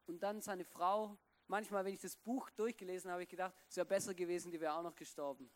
Und 0.06 0.22
dann 0.22 0.42
seine 0.42 0.64
Frau. 0.64 1.18
Manchmal, 1.48 1.86
wenn 1.86 1.96
ich 1.96 2.02
das 2.02 2.18
Buch 2.18 2.52
durchgelesen 2.52 3.10
habe, 3.10 3.14
habe 3.14 3.24
ich 3.24 3.30
gedacht, 3.30 3.56
es 3.68 3.78
wäre 3.78 3.88
besser 3.88 4.14
gewesen, 4.14 4.52
die 4.52 4.62
wäre 4.62 4.76
auch 4.76 4.84
noch 4.84 4.96
gestorben. 4.96 5.50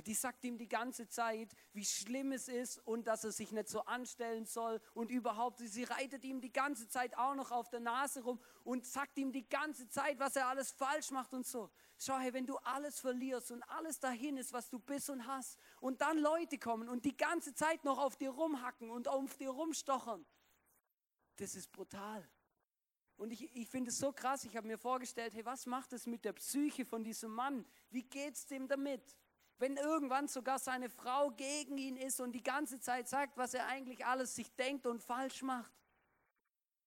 Die 0.00 0.14
sagt 0.14 0.42
ihm 0.44 0.56
die 0.56 0.68
ganze 0.68 1.06
Zeit, 1.06 1.54
wie 1.74 1.84
schlimm 1.84 2.32
es 2.32 2.48
ist 2.48 2.78
und 2.86 3.06
dass 3.06 3.24
er 3.24 3.32
sich 3.32 3.52
nicht 3.52 3.68
so 3.68 3.80
anstellen 3.84 4.46
soll 4.46 4.80
und 4.94 5.10
überhaupt, 5.10 5.58
sie 5.58 5.84
reitet 5.84 6.24
ihm 6.24 6.40
die 6.40 6.52
ganze 6.52 6.88
Zeit 6.88 7.16
auch 7.18 7.34
noch 7.34 7.50
auf 7.50 7.68
der 7.68 7.80
Nase 7.80 8.22
rum 8.22 8.40
und 8.64 8.86
sagt 8.86 9.18
ihm 9.18 9.32
die 9.32 9.46
ganze 9.46 9.88
Zeit, 9.88 10.18
was 10.18 10.36
er 10.36 10.48
alles 10.48 10.70
falsch 10.70 11.10
macht 11.10 11.34
und 11.34 11.46
so. 11.46 11.70
Schau, 11.98 12.16
hey, 12.16 12.32
wenn 12.32 12.46
du 12.46 12.56
alles 12.58 13.00
verlierst 13.00 13.50
und 13.50 13.62
alles 13.64 14.00
dahin 14.00 14.38
ist, 14.38 14.54
was 14.54 14.70
du 14.70 14.78
bist 14.78 15.10
und 15.10 15.26
hast 15.26 15.58
und 15.80 16.00
dann 16.00 16.16
Leute 16.18 16.58
kommen 16.58 16.88
und 16.88 17.04
die 17.04 17.16
ganze 17.16 17.54
Zeit 17.54 17.84
noch 17.84 17.98
auf 17.98 18.16
dir 18.16 18.30
rumhacken 18.30 18.90
und 18.90 19.08
auf 19.08 19.36
dir 19.36 19.50
rumstochern, 19.50 20.24
das 21.36 21.54
ist 21.54 21.70
brutal. 21.70 22.26
Und 23.16 23.30
ich, 23.30 23.54
ich 23.54 23.68
finde 23.68 23.90
es 23.90 23.98
so 23.98 24.12
krass, 24.12 24.44
ich 24.44 24.56
habe 24.56 24.66
mir 24.66 24.78
vorgestellt, 24.78 25.34
hey, 25.34 25.44
was 25.44 25.66
macht 25.66 25.92
es 25.92 26.06
mit 26.06 26.24
der 26.24 26.32
Psyche 26.32 26.84
von 26.84 27.04
diesem 27.04 27.30
Mann? 27.30 27.64
Wie 27.90 28.02
geht 28.02 28.34
es 28.34 28.46
dem 28.46 28.66
damit? 28.66 29.02
Wenn 29.58 29.76
irgendwann 29.76 30.28
sogar 30.28 30.58
seine 30.58 30.90
Frau 30.90 31.30
gegen 31.30 31.78
ihn 31.78 31.96
ist 31.96 32.20
und 32.20 32.32
die 32.32 32.42
ganze 32.42 32.80
Zeit 32.80 33.08
sagt, 33.08 33.36
was 33.36 33.54
er 33.54 33.66
eigentlich 33.66 34.04
alles 34.04 34.34
sich 34.34 34.54
denkt 34.56 34.86
und 34.86 35.02
falsch 35.02 35.42
macht. 35.42 35.72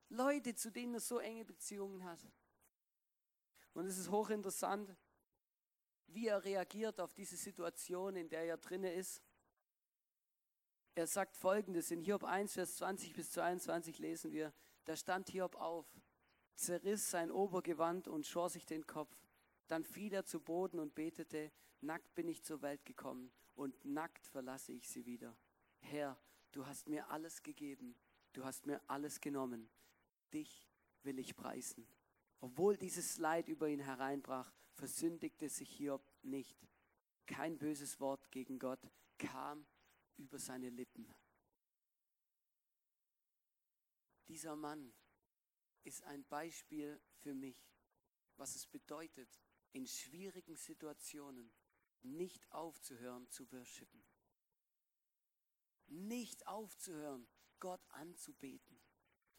Leute, 0.10 0.56
zu 0.56 0.72
denen 0.72 0.96
er 0.96 1.00
so 1.00 1.20
enge 1.20 1.46
Beziehungen 1.46 2.04
hat. 2.04 2.20
Und 3.74 3.88
es 3.88 3.98
ist 3.98 4.10
hochinteressant, 4.10 4.96
wie 6.08 6.28
er 6.28 6.44
reagiert 6.44 7.00
auf 7.00 7.14
diese 7.14 7.36
Situation, 7.36 8.16
in 8.16 8.30
der 8.30 8.44
er 8.44 8.58
drinne 8.58 8.94
ist. 8.94 9.22
Er 10.96 11.08
sagt 11.08 11.36
folgendes, 11.36 11.92
in 11.92 12.00
Hiob 12.00 12.24
1, 12.24 12.54
Vers 12.54 12.78
20 12.78 13.14
bis 13.14 13.32
22 13.32 14.00
lesen 14.00 14.32
wir, 14.32 14.54
da 14.86 14.96
stand 14.96 15.30
Hiob 15.30 15.56
auf, 15.56 15.86
zerriss 16.56 17.10
sein 17.10 17.32
Obergewand 17.32 18.08
und 18.08 18.26
schor 18.26 18.50
sich 18.50 18.66
den 18.66 18.88
Kopf. 18.88 19.14
Dann 19.68 19.84
fiel 19.84 20.14
er 20.14 20.26
zu 20.26 20.40
Boden 20.40 20.80
und 20.80 20.96
betete, 20.96 21.52
Nackt 21.82 22.16
bin 22.16 22.28
ich 22.28 22.44
zur 22.44 22.62
Welt 22.62 22.84
gekommen 22.86 23.32
und 23.54 23.86
nackt 23.86 24.26
verlasse 24.28 24.72
ich 24.72 24.90
sie 24.90 25.06
wieder. 25.06 25.38
Herr, 25.80 26.20
du 26.52 26.66
hast 26.66 26.88
mir 26.88 27.10
alles 27.10 27.44
gegeben, 27.44 27.96
du 28.34 28.44
hast 28.44 28.66
mir 28.66 28.82
alles 28.88 29.22
genommen. 29.22 29.70
Dich 30.34 30.68
will 31.04 31.20
ich 31.20 31.36
preisen. 31.36 31.88
Obwohl 32.40 32.76
dieses 32.78 33.18
Leid 33.18 33.50
über 33.50 33.70
ihn 33.70 33.80
hereinbrach, 33.80 34.52
versündigte 34.74 35.48
sich 35.50 35.70
Hiob 35.78 36.04
nicht. 36.24 36.58
Kein 37.28 37.58
böses 37.58 38.00
Wort 38.00 38.32
gegen 38.32 38.60
Gott 38.60 38.82
kam 39.18 39.66
über 40.18 40.40
seine 40.40 40.70
Lippen. 40.70 41.14
Dieser 44.28 44.56
Mann 44.56 44.94
ist 45.84 46.04
ein 46.04 46.26
Beispiel 46.26 47.00
für 47.20 47.36
mich, 47.36 47.72
was 48.38 48.56
es 48.56 48.66
bedeutet, 48.66 49.40
in 49.76 49.86
schwierigen 49.86 50.56
Situationen 50.56 51.52
nicht 52.02 52.50
aufzuhören 52.52 53.30
zu 53.30 53.52
worshipen. 53.52 54.06
Nicht 55.88 56.48
aufzuhören, 56.48 57.28
Gott 57.60 57.86
anzubeten. 57.90 58.82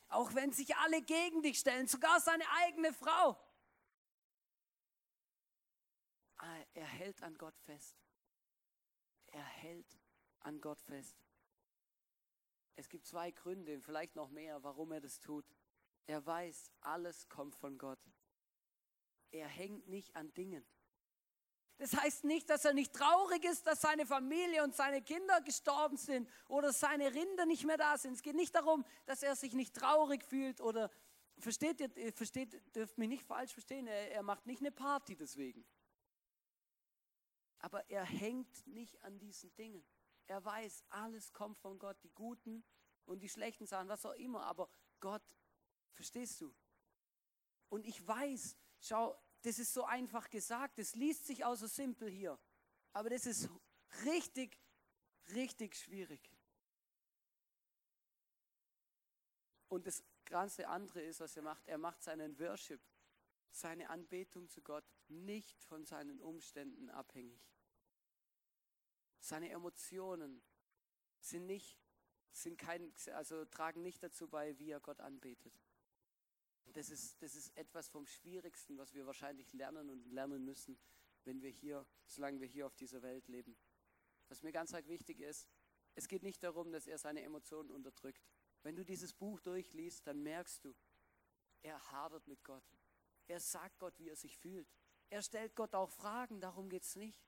Auch 0.09 0.35
wenn 0.35 0.53
sich 0.53 0.77
alle 0.77 1.03
gegen 1.03 1.43
dich 1.43 1.59
stellen, 1.59 1.89
sogar 1.89 2.21
seine 2.21 2.49
eigene 2.51 2.93
Frau. 2.93 3.41
Ah, 6.37 6.65
er 6.75 6.87
hält 6.87 7.23
an 7.23 7.37
Gott 7.39 7.59
fest. 7.61 7.97
Er 9.29 9.43
hält 9.45 9.99
an 10.41 10.61
Gott 10.61 10.83
fest. 10.83 11.17
Es 12.75 12.91
gibt 12.91 13.07
zwei 13.07 13.31
Gründe, 13.31 13.81
vielleicht 13.81 14.15
noch 14.15 14.29
mehr, 14.29 14.63
warum 14.63 14.93
er 14.93 15.01
das 15.01 15.19
tut. 15.19 15.47
Er 16.07 16.25
weiß, 16.25 16.71
alles 16.83 17.27
kommt 17.31 17.57
von 17.57 17.79
Gott. 17.79 18.01
Er 19.31 19.49
hängt 19.49 19.89
nicht 19.89 20.15
an 20.17 20.33
Dingen. 20.35 20.65
Das 21.79 21.95
heißt 21.95 22.25
nicht, 22.25 22.49
dass 22.49 22.65
er 22.65 22.73
nicht 22.73 22.95
traurig 22.95 23.45
ist, 23.45 23.67
dass 23.67 23.83
seine 23.83 24.07
Familie 24.07 24.65
und 24.65 24.75
seine 24.75 25.03
Kinder 25.03 25.43
gestorben 25.43 25.99
sind 25.99 26.29
oder 26.49 26.73
seine 26.73 27.13
Rinder 27.13 27.45
nicht 27.45 27.65
mehr 27.65 27.77
da 27.77 27.99
sind. 27.99 28.15
Es 28.15 28.23
geht 28.23 28.35
nicht 28.35 28.55
darum, 28.55 28.85
dass 29.05 29.23
er 29.23 29.37
sich 29.37 29.53
nicht 29.53 29.75
traurig 29.75 30.25
fühlt 30.25 30.63
oder 30.63 30.91
versteht 31.39 31.81
ihr, 31.81 32.13
versteht, 32.15 32.75
dürft 32.75 32.97
mich 32.97 33.09
nicht 33.09 33.25
falsch 33.25 33.53
verstehen, 33.53 33.87
er, 33.87 34.13
er 34.13 34.23
macht 34.23 34.47
nicht 34.47 34.61
eine 34.61 34.73
Party 34.73 35.17
deswegen. 35.17 35.67
Aber 37.59 37.89
er 37.91 38.05
hängt 38.05 38.67
nicht 38.67 39.03
an 39.03 39.19
diesen 39.19 39.55
Dingen. 39.57 39.85
Er 40.27 40.45
weiß, 40.45 40.85
alles 40.89 41.33
kommt 41.33 41.59
von 41.59 41.79
Gott, 41.79 42.03
die 42.03 42.11
guten 42.11 42.65
und 43.05 43.23
die 43.23 43.29
schlechten 43.29 43.67
Sachen, 43.67 43.89
was 43.89 44.07
auch 44.07 44.15
immer. 44.15 44.45
Aber 44.45 44.69
Gott, 45.01 45.23
verstehst 45.93 46.41
du? 46.41 46.55
Und 47.69 47.87
ich 47.87 48.07
weiß, 48.07 48.57
schau, 48.81 49.21
das 49.43 49.59
ist 49.59 49.73
so 49.73 49.85
einfach 49.85 50.29
gesagt, 50.31 50.79
das 50.79 50.95
liest 50.95 51.27
sich 51.27 51.45
auch 51.45 51.55
so 51.55 51.67
simpel 51.67 52.11
hier. 52.11 52.39
Aber 52.93 53.11
das 53.11 53.27
ist 53.27 53.49
richtig, 54.05 54.59
richtig 55.35 55.77
schwierig. 55.77 56.33
Und 59.69 59.87
das 59.87 60.05
ganze 60.25 60.69
andere 60.69 61.03
ist, 61.03 61.21
was 61.21 61.37
er 61.37 61.43
macht, 61.43 61.67
er 61.67 61.79
macht 61.79 62.03
seinen 62.03 62.39
Worship, 62.39 62.81
seine 63.51 63.91
Anbetung 63.91 64.49
zu 64.49 64.63
Gott 64.63 64.85
nicht 65.09 65.63
von 65.65 65.85
seinen 65.85 66.21
Umständen 66.21 66.91
abhängig. 66.91 67.41
Seine 69.21 69.51
Emotionen 69.51 70.43
sind 71.21 71.47
nicht, 71.47 71.79
sind 72.31 72.59
kein, 72.59 72.93
also 73.13 73.45
tragen 73.47 73.83
nicht 73.83 74.03
dazu 74.03 74.29
bei, 74.29 74.59
wie 74.59 74.71
er 74.71 74.81
Gott 74.81 75.01
anbetet. 75.01 75.55
Das 76.73 76.91
ist, 76.91 77.23
das 77.23 77.35
ist 77.35 77.57
etwas 77.57 77.89
vom 77.89 78.07
Schwierigsten, 78.07 78.77
was 78.77 78.93
wir 78.93 79.07
wahrscheinlich 79.07 79.53
lernen 79.53 79.89
und 79.89 80.07
lernen 80.07 80.45
müssen, 80.45 80.79
wenn 81.25 81.41
wir 81.41 81.51
hier, 81.51 81.87
solange 82.07 82.41
wir 82.41 82.47
hier 82.47 82.67
auf 82.67 82.77
dieser 82.77 83.03
Welt 83.03 83.29
leben. 83.29 83.57
Was 84.29 84.43
mir 84.43 84.53
ganz 84.53 84.73
wichtig 84.73 85.21
ist, 85.21 85.49
es 85.95 86.09
geht 86.09 86.23
nicht 86.23 86.43
darum, 86.43 86.73
dass 86.73 86.87
er 86.87 86.99
seine 86.99 87.23
Emotionen 87.23 87.71
unterdrückt. 87.71 88.23
Wenn 88.63 88.77
du 88.77 88.85
dieses 88.85 89.15
Buch 89.15 89.41
durchliest, 89.41 90.07
dann 90.07 90.23
merkst 90.23 90.65
du, 90.65 90.75
er 91.63 91.81
hadert 91.91 92.27
mit 92.27 92.45
Gott. 92.45 92.65
Er 93.27 93.41
sagt 93.41 93.79
Gott, 93.79 93.99
wie 93.99 94.09
er 94.09 94.17
sich 94.17 94.37
fühlt. 94.37 94.69
Er 95.09 95.23
stellt 95.23 95.55
Gott 95.55 95.75
auch 95.75 95.91
Fragen, 95.91 96.41
darum 96.41 96.69
geht 96.69 96.83
es 96.83 96.97
nicht. 96.97 97.19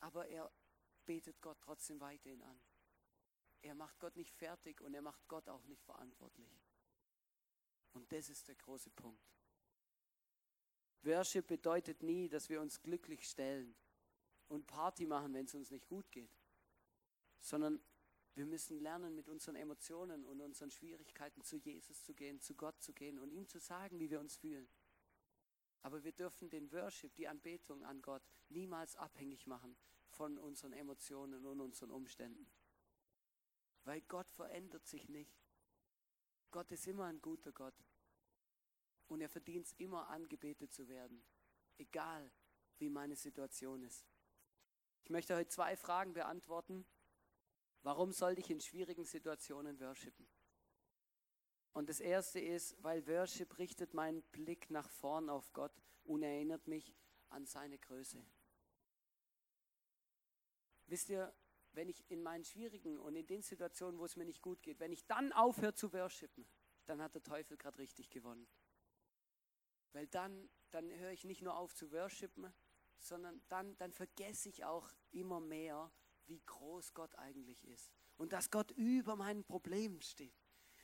Aber 0.00 0.28
er 0.28 0.50
betet 1.04 1.40
Gott 1.40 1.58
trotzdem 1.60 2.00
weiterhin 2.00 2.42
an. 2.42 2.60
Er 3.62 3.74
macht 3.74 3.98
Gott 3.98 4.16
nicht 4.16 4.34
fertig 4.34 4.80
und 4.80 4.94
er 4.94 5.02
macht 5.02 5.26
Gott 5.28 5.48
auch 5.48 5.64
nicht 5.64 5.82
verantwortlich. 5.84 6.48
Das 8.08 8.28
ist 8.28 8.48
der 8.48 8.54
große 8.54 8.90
Punkt. 8.90 9.22
Worship 11.02 11.46
bedeutet 11.46 12.02
nie, 12.02 12.28
dass 12.28 12.48
wir 12.48 12.60
uns 12.60 12.82
glücklich 12.82 13.28
stellen 13.28 13.74
und 14.48 14.66
Party 14.66 15.06
machen, 15.06 15.32
wenn 15.34 15.44
es 15.44 15.54
uns 15.54 15.70
nicht 15.70 15.86
gut 15.86 16.10
geht, 16.10 16.36
sondern 17.40 17.80
wir 18.34 18.46
müssen 18.46 18.78
lernen, 18.78 19.14
mit 19.14 19.28
unseren 19.28 19.56
Emotionen 19.56 20.24
und 20.24 20.40
unseren 20.40 20.70
Schwierigkeiten 20.70 21.42
zu 21.42 21.56
Jesus 21.56 22.04
zu 22.04 22.14
gehen, 22.14 22.40
zu 22.40 22.54
Gott 22.54 22.80
zu 22.80 22.92
gehen 22.92 23.18
und 23.18 23.32
ihm 23.32 23.48
zu 23.48 23.58
sagen, 23.58 23.98
wie 23.98 24.10
wir 24.10 24.20
uns 24.20 24.36
fühlen. 24.36 24.68
Aber 25.82 26.04
wir 26.04 26.12
dürfen 26.12 26.48
den 26.48 26.70
Worship, 26.72 27.14
die 27.14 27.28
Anbetung 27.28 27.84
an 27.84 28.02
Gott, 28.02 28.22
niemals 28.48 28.96
abhängig 28.96 29.46
machen 29.46 29.76
von 30.10 30.38
unseren 30.38 30.72
Emotionen 30.72 31.44
und 31.46 31.60
unseren 31.60 31.90
Umständen. 31.90 32.50
Weil 33.84 34.02
Gott 34.02 34.30
verändert 34.30 34.86
sich 34.86 35.08
nicht. 35.08 35.36
Gott 36.50 36.70
ist 36.72 36.86
immer 36.86 37.04
ein 37.04 37.20
guter 37.20 37.52
Gott. 37.52 37.74
Und 39.08 39.20
er 39.20 39.28
verdient 39.28 39.66
es 39.66 39.72
immer 39.72 40.08
angebetet 40.08 40.72
zu 40.72 40.88
werden. 40.88 41.24
Egal, 41.76 42.30
wie 42.78 42.88
meine 42.88 43.16
Situation 43.16 43.82
ist. 43.82 44.06
Ich 45.02 45.10
möchte 45.10 45.34
heute 45.34 45.48
zwei 45.48 45.76
Fragen 45.76 46.12
beantworten. 46.12 46.86
Warum 47.82 48.12
sollte 48.12 48.40
ich 48.40 48.50
in 48.50 48.60
schwierigen 48.60 49.04
Situationen 49.04 49.80
worshipen? 49.80 50.28
Und 51.72 51.88
das 51.88 52.00
erste 52.00 52.40
ist, 52.40 52.76
weil 52.82 53.06
Worship 53.06 53.58
richtet 53.58 53.94
meinen 53.94 54.22
Blick 54.32 54.70
nach 54.70 54.88
vorn 54.90 55.30
auf 55.30 55.52
Gott 55.52 55.72
und 56.04 56.22
erinnert 56.22 56.66
mich 56.66 56.94
an 57.28 57.46
seine 57.46 57.78
Größe. 57.78 58.24
Wisst 60.86 61.08
ihr, 61.10 61.34
wenn 61.72 61.88
ich 61.88 62.10
in 62.10 62.22
meinen 62.22 62.44
schwierigen 62.44 62.98
und 62.98 63.14
in 63.14 63.26
den 63.26 63.42
Situationen, 63.42 64.00
wo 64.00 64.04
es 64.04 64.16
mir 64.16 64.24
nicht 64.24 64.42
gut 64.42 64.62
geht, 64.62 64.80
wenn 64.80 64.92
ich 64.92 65.06
dann 65.06 65.32
aufhöre 65.32 65.74
zu 65.74 65.92
worshipen, 65.92 66.48
dann 66.86 67.02
hat 67.02 67.14
der 67.14 67.22
Teufel 67.22 67.56
gerade 67.56 67.78
richtig 67.78 68.10
gewonnen. 68.10 68.48
Weil 69.92 70.06
dann, 70.06 70.48
dann 70.70 70.90
höre 70.90 71.12
ich 71.12 71.24
nicht 71.24 71.42
nur 71.42 71.56
auf 71.56 71.74
zu 71.74 71.92
worshipen, 71.92 72.52
sondern 72.98 73.40
dann, 73.48 73.76
dann 73.78 73.92
vergesse 73.92 74.48
ich 74.48 74.64
auch 74.64 74.90
immer 75.10 75.40
mehr, 75.40 75.90
wie 76.26 76.40
groß 76.44 76.94
Gott 76.94 77.14
eigentlich 77.16 77.64
ist. 77.66 77.90
Und 78.16 78.32
dass 78.32 78.50
Gott 78.50 78.70
über 78.72 79.16
meinen 79.16 79.44
Problemen 79.44 80.02
steht. 80.02 80.34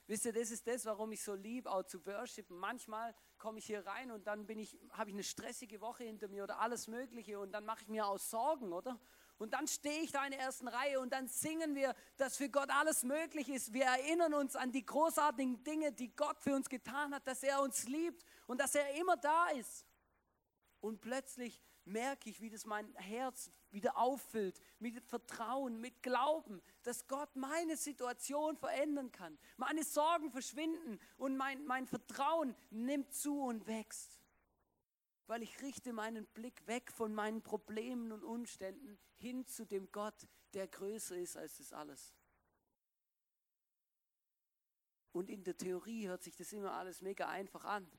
Wisst 0.07 0.27
ihr, 0.27 0.33
das 0.35 0.51
ist 0.51 0.67
das, 0.67 0.85
warum 0.85 1.13
ich 1.13 1.23
so 1.23 1.35
liebe, 1.35 1.71
auch 1.71 1.83
zu 1.83 2.05
worshipen. 2.05 2.59
Manchmal 2.59 3.15
komme 3.39 3.59
ich 3.59 3.67
hier 3.67 3.87
rein 3.87 4.11
und 4.11 4.27
dann 4.27 4.47
bin 4.47 4.59
ich, 4.59 4.79
habe 4.91 5.11
ich 5.11 5.15
eine 5.15 5.23
stressige 5.23 5.81
Woche 5.81 6.05
hinter 6.05 6.29
mir 6.29 6.45
oder 6.45 6.61
alles 6.61 6.89
Mögliche 6.89 7.39
und 7.39 7.53
dann 7.53 7.65
mache 7.65 7.83
ich 7.83 7.89
mir 7.89 8.07
auch 8.07 8.19
Sorgen, 8.19 8.73
oder? 8.73 9.01
Und 9.39 9.53
dann 9.53 9.67
stehe 9.67 10.03
ich 10.03 10.13
da 10.13 10.25
in 10.25 10.31
der 10.31 10.41
ersten 10.41 10.69
Reihe 10.69 11.01
und 11.01 11.13
dann 11.13 11.27
singen 11.27 11.75
wir, 11.75 11.95
dass 12.17 12.37
für 12.37 12.49
Gott 12.49 12.71
alles 12.71 13.03
möglich 13.03 13.49
ist. 13.49 13.73
Wir 13.73 13.85
erinnern 13.85 14.33
uns 14.33 14.55
an 14.55 14.71
die 14.71 14.87
großartigen 14.87 15.63
Dinge, 15.65 15.93
die 15.93 16.15
Gott 16.15 16.41
für 16.41 16.55
uns 16.55 16.69
getan 16.69 17.13
hat, 17.15 17.27
dass 17.27 17.43
er 17.43 17.61
uns 17.61 17.89
liebt 17.89 18.25
und 18.47 18.61
dass 18.61 18.75
er 18.75 18.95
immer 18.95 19.17
da 19.17 19.49
ist. 19.49 19.87
Und 20.81 21.01
plötzlich 21.01 21.61
merke 21.85 22.31
ich, 22.31 22.41
wie 22.41 22.49
das 22.51 22.65
mein 22.65 22.95
Herz 22.95 23.51
wieder 23.71 23.99
auffüllt 23.99 24.61
mit 24.79 25.03
Vertrauen, 25.05 25.81
mit 25.81 26.03
Glauben, 26.03 26.63
dass 26.85 27.07
Gott 27.09 27.35
meine 27.35 27.77
Situation 27.77 28.57
verändern 28.57 29.11
kann. 29.11 29.37
Meine 29.57 29.83
Sorgen 29.83 30.31
verschwinden 30.31 31.01
und 31.17 31.37
mein, 31.37 31.65
mein 31.67 31.87
Vertrauen 31.87 32.55
nimmt 32.71 33.13
zu 33.13 33.43
und 33.43 33.67
wächst 33.67 34.21
weil 35.27 35.43
ich 35.43 35.63
richte 35.63 35.93
meinen 35.93 36.27
Blick 36.27 36.67
weg 36.67 36.93
von 36.93 37.15
meinen 37.15 37.43
Problemen 37.43 38.13
und 38.13 38.23
Umständen 38.23 38.99
hin 39.25 39.47
zu 39.47 39.65
dem 39.65 39.91
Gott, 39.91 40.29
der 40.53 40.69
größer 40.69 41.17
ist 41.17 41.37
als 41.39 41.57
das 41.57 41.73
alles. 41.73 42.15
Und 45.13 45.31
in 45.31 45.43
der 45.43 45.57
Theorie 45.57 46.07
hört 46.09 46.23
sich 46.23 46.37
das 46.37 46.53
immer 46.53 46.73
alles 46.73 47.01
mega 47.01 47.27
einfach 47.29 47.65
an. 47.65 47.91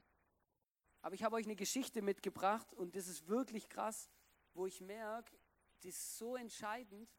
Aber 1.01 1.15
ich 1.15 1.23
habe 1.23 1.35
euch 1.35 1.45
eine 1.45 1.55
Geschichte 1.55 2.03
mitgebracht 2.03 2.71
und 2.73 2.95
das 2.95 3.07
ist 3.07 3.27
wirklich 3.27 3.69
krass, 3.69 4.07
wo 4.53 4.67
ich 4.67 4.81
merke, 4.81 5.35
die 5.81 5.89
ist 5.89 6.17
so 6.17 6.35
entscheidend 6.35 7.09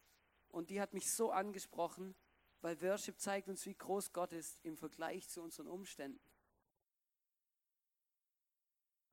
und 0.49 0.71
die 0.71 0.81
hat 0.81 0.95
mich 0.95 1.11
so 1.11 1.33
angesprochen, 1.33 2.14
weil 2.61 2.81
Worship 2.83 3.19
zeigt 3.19 3.49
uns, 3.49 3.66
wie 3.66 3.75
groß 3.75 4.12
Gott 4.12 4.33
ist 4.33 4.64
im 4.64 4.77
Vergleich 4.77 5.29
zu 5.29 5.42
unseren 5.42 5.66
Umständen. 5.66 6.21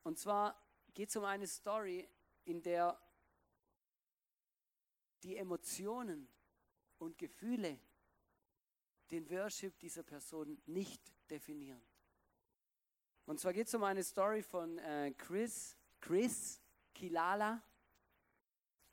Und 0.03 0.19
zwar 0.19 0.61
geht 0.93 1.09
es 1.09 1.15
um 1.15 1.23
eine 1.23 1.47
Story, 1.47 2.07
in 2.45 2.61
der 2.61 2.99
die 5.23 5.37
Emotionen 5.37 6.27
und 6.97 7.17
Gefühle 7.17 7.79
den 9.11 9.29
Worship 9.29 9.77
dieser 9.79 10.03
Person 10.03 10.61
nicht 10.65 11.01
definieren. 11.29 11.81
Und 13.25 13.39
zwar 13.39 13.53
geht 13.53 13.67
es 13.67 13.73
um 13.73 13.83
eine 13.83 14.03
Story 14.03 14.41
von 14.41 14.77
äh, 14.79 15.13
Chris, 15.17 15.77
Chris 16.01 16.61
Kilala. 16.93 17.63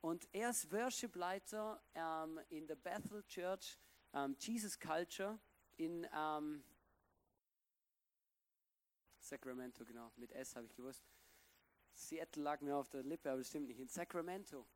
Und 0.00 0.28
er 0.32 0.50
ist 0.50 0.70
Worship-Leiter 0.70 1.82
ähm, 1.94 2.40
in 2.48 2.66
der 2.66 2.76
Bethel 2.76 3.22
Church, 3.24 3.78
ähm, 4.12 4.36
Jesus 4.38 4.78
Culture 4.78 5.38
in 5.76 6.06
ähm, 6.14 6.64
Sacramento, 9.18 9.84
genau, 9.84 10.10
mit 10.16 10.32
S 10.32 10.56
habe 10.56 10.66
ich 10.66 10.74
gewusst. 10.74 11.04
Seattle 11.92 12.42
lag 12.42 12.60
mir 12.60 12.76
auf 12.76 12.88
der 12.88 13.02
Lippe, 13.02 13.30
aber 13.30 13.38
das 13.38 13.48
stimmt 13.48 13.68
nicht, 13.68 13.80
in 13.80 13.88
Sacramento. 13.88 14.66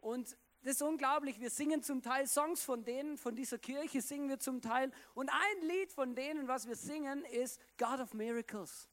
Und 0.00 0.36
das 0.64 0.76
ist 0.76 0.82
unglaublich, 0.82 1.38
wir 1.40 1.50
singen 1.50 1.82
zum 1.82 2.00
Teil 2.00 2.26
Songs 2.26 2.62
von 2.62 2.84
denen, 2.84 3.18
von 3.18 3.36
dieser 3.36 3.58
Kirche 3.58 4.00
singen 4.00 4.30
wir 4.30 4.38
zum 4.38 4.62
Teil. 4.62 4.90
Und 5.14 5.28
ein 5.28 5.68
Lied 5.68 5.92
von 5.92 6.14
denen, 6.14 6.48
was 6.48 6.66
wir 6.66 6.74
singen, 6.74 7.24
ist 7.26 7.60
God 7.76 8.00
of 8.00 8.14
Miracles. 8.14 8.88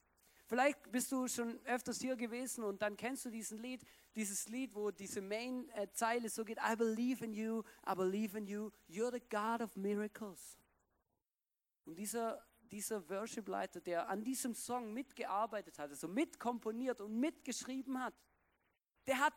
Vielleicht 0.46 0.92
bist 0.92 1.10
du 1.10 1.26
schon 1.28 1.58
öfters 1.64 1.98
hier 2.00 2.14
gewesen 2.14 2.62
und 2.62 2.82
dann 2.82 2.96
kennst 2.96 3.24
du 3.24 3.30
diesen 3.30 3.58
Lied, 3.58 3.82
dieses 4.14 4.48
Lied, 4.48 4.74
wo 4.74 4.90
diese 4.90 5.22
Main-Zeile 5.22 6.28
so 6.28 6.44
geht, 6.44 6.58
I 6.58 6.76
believe 6.76 7.24
in 7.24 7.32
you, 7.32 7.62
I 7.88 7.94
believe 7.94 8.36
in 8.36 8.46
you, 8.46 8.70
you're 8.86 9.10
the 9.10 9.22
God 9.30 9.62
of 9.62 9.74
Miracles. 9.74 10.58
Und 11.86 11.96
dieser 11.96 12.46
dieser 12.72 13.06
Worship-Leiter, 13.08 13.80
der 13.80 14.08
an 14.08 14.24
diesem 14.24 14.54
Song 14.54 14.92
mitgearbeitet 14.92 15.78
hat, 15.78 15.90
also 15.90 16.08
mitkomponiert 16.08 17.00
und 17.02 17.18
mitgeschrieben 17.20 18.02
hat, 18.02 18.14
der 19.06 19.18
hat 19.18 19.34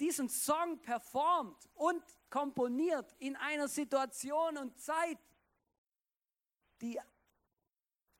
diesen 0.00 0.28
Song 0.28 0.80
performt 0.82 1.68
und 1.74 2.02
komponiert 2.30 3.14
in 3.18 3.36
einer 3.36 3.68
Situation 3.68 4.58
und 4.58 4.78
Zeit, 4.78 5.18
die 6.80 6.98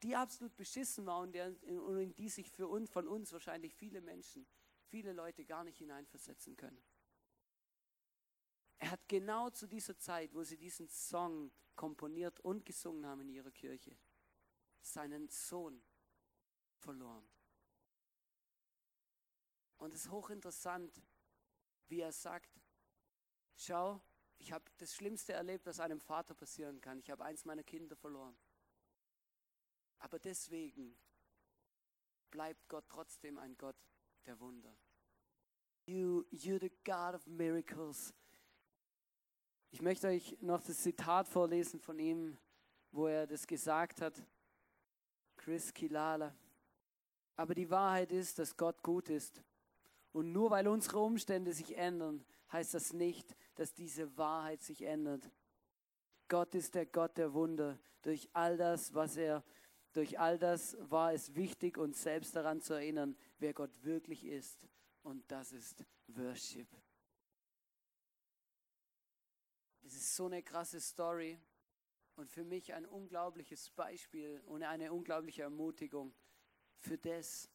die 0.03 0.15
absolut 0.15 0.57
beschissen 0.57 1.07
war 1.07 1.21
und, 1.21 1.33
der, 1.33 1.49
und 1.65 1.99
in 1.99 2.15
die 2.15 2.29
sich 2.29 2.51
für 2.51 2.69
uns, 2.69 2.91
von 2.91 3.09
uns 3.09 3.33
wahrscheinlich 3.33 3.75
viele 3.75 4.01
Menschen, 4.01 4.47
viele 4.85 5.13
Leute 5.13 5.45
gar 5.45 5.65
nicht 5.65 5.79
hineinversetzen 5.79 6.57
können. 6.57 6.83
Er 8.79 8.91
hat 8.91 9.09
genau 9.09 9.51
zu 9.51 9.67
dieser 9.67 9.97
Zeit, 9.99 10.35
wo 10.35 10.43
sie 10.43 10.59
diesen 10.59 10.89
Song 10.89 11.51
komponiert 11.75 12.41
und 12.41 12.65
gesungen 12.65 13.07
haben 13.07 13.23
in 13.23 13.31
ihrer 13.31 13.51
Kirche, 13.51 13.97
seinen 14.83 15.29
Sohn 15.29 15.83
verloren. 16.77 17.27
Und 19.79 19.95
es 19.95 20.05
ist 20.05 20.11
hochinteressant, 20.11 21.03
wie 21.89 22.01
er 22.01 22.13
sagt, 22.13 22.61
schau, 23.57 24.01
ich 24.39 24.53
habe 24.53 24.65
das 24.79 24.95
Schlimmste 24.95 25.33
erlebt, 25.33 25.67
was 25.67 25.81
einem 25.81 26.01
Vater 26.01 26.35
passieren 26.35 26.81
kann. 26.81 26.99
Ich 26.99 27.11
habe 27.11 27.25
eins 27.25 27.45
meiner 27.45 27.63
Kinder 27.63 27.97
verloren. 27.97 28.37
Aber 29.99 30.19
deswegen 30.19 30.97
bleibt 32.31 32.69
Gott 32.69 32.85
trotzdem 32.89 33.39
ein 33.39 33.57
Gott 33.57 33.77
der 34.27 34.39
Wunder. 34.41 34.77
You, 35.87 36.25
you're 36.33 36.61
the 36.61 36.73
God 36.85 37.15
of 37.15 37.27
miracles. 37.27 38.13
Ich 39.71 39.81
möchte 39.81 40.09
euch 40.09 40.37
noch 40.41 40.63
das 40.63 40.83
Zitat 40.83 41.29
vorlesen 41.29 41.81
von 41.81 41.99
ihm, 41.99 42.37
wo 42.91 43.07
er 43.07 43.27
das 43.27 43.47
gesagt 43.47 44.01
hat. 44.01 44.23
Chris 45.37 45.73
Kilala. 45.73 46.35
Aber 47.37 47.55
die 47.55 47.71
Wahrheit 47.71 48.11
ist, 48.11 48.39
dass 48.39 48.57
Gott 48.57 48.83
gut 48.83 49.09
ist. 49.09 49.43
Und 50.17 50.33
nur 50.33 50.51
weil 50.51 50.67
unsere 50.67 50.99
Umstände 51.01 51.53
sich 51.53 51.77
ändern, 51.77 52.25
heißt 52.51 52.73
das 52.73 52.95
nicht, 52.95 53.37
dass 53.55 53.75
diese 53.75 54.17
Wahrheit 54.17 54.63
sich 54.63 54.81
ändert. 54.81 55.31
Gott 56.27 56.55
ist 56.55 56.75
der 56.75 56.87
Gott 56.87 57.19
der 57.19 57.35
Wunder. 57.35 57.79
Durch 58.01 58.27
all 58.33 58.57
das, 58.57 58.95
was 58.95 59.19
er, 59.19 59.45
durch 59.93 60.19
all 60.19 60.39
das 60.39 60.75
war 60.89 61.13
es 61.13 61.35
wichtig, 61.35 61.77
uns 61.77 62.03
selbst 62.03 62.35
daran 62.35 62.63
zu 62.63 62.73
erinnern, 62.73 63.15
wer 63.41 63.53
Gott 63.53 63.71
wirklich 63.83 64.25
ist. 64.25 64.67
Und 65.03 65.31
das 65.31 65.53
ist 65.53 65.85
Worship. 66.07 66.69
Es 69.83 69.97
ist 69.97 70.17
so 70.17 70.25
eine 70.25 70.43
krasse 70.43 70.81
Story 70.81 71.39
und 72.15 72.31
für 72.31 72.45
mich 72.45 72.73
ein 72.73 72.87
unglaubliches 72.87 73.69
Beispiel 73.69 74.43
und 74.47 74.63
eine 74.63 74.95
unglaubliche 74.95 75.43
Ermutigung 75.43 76.15
für 76.79 76.97
das, 76.97 77.51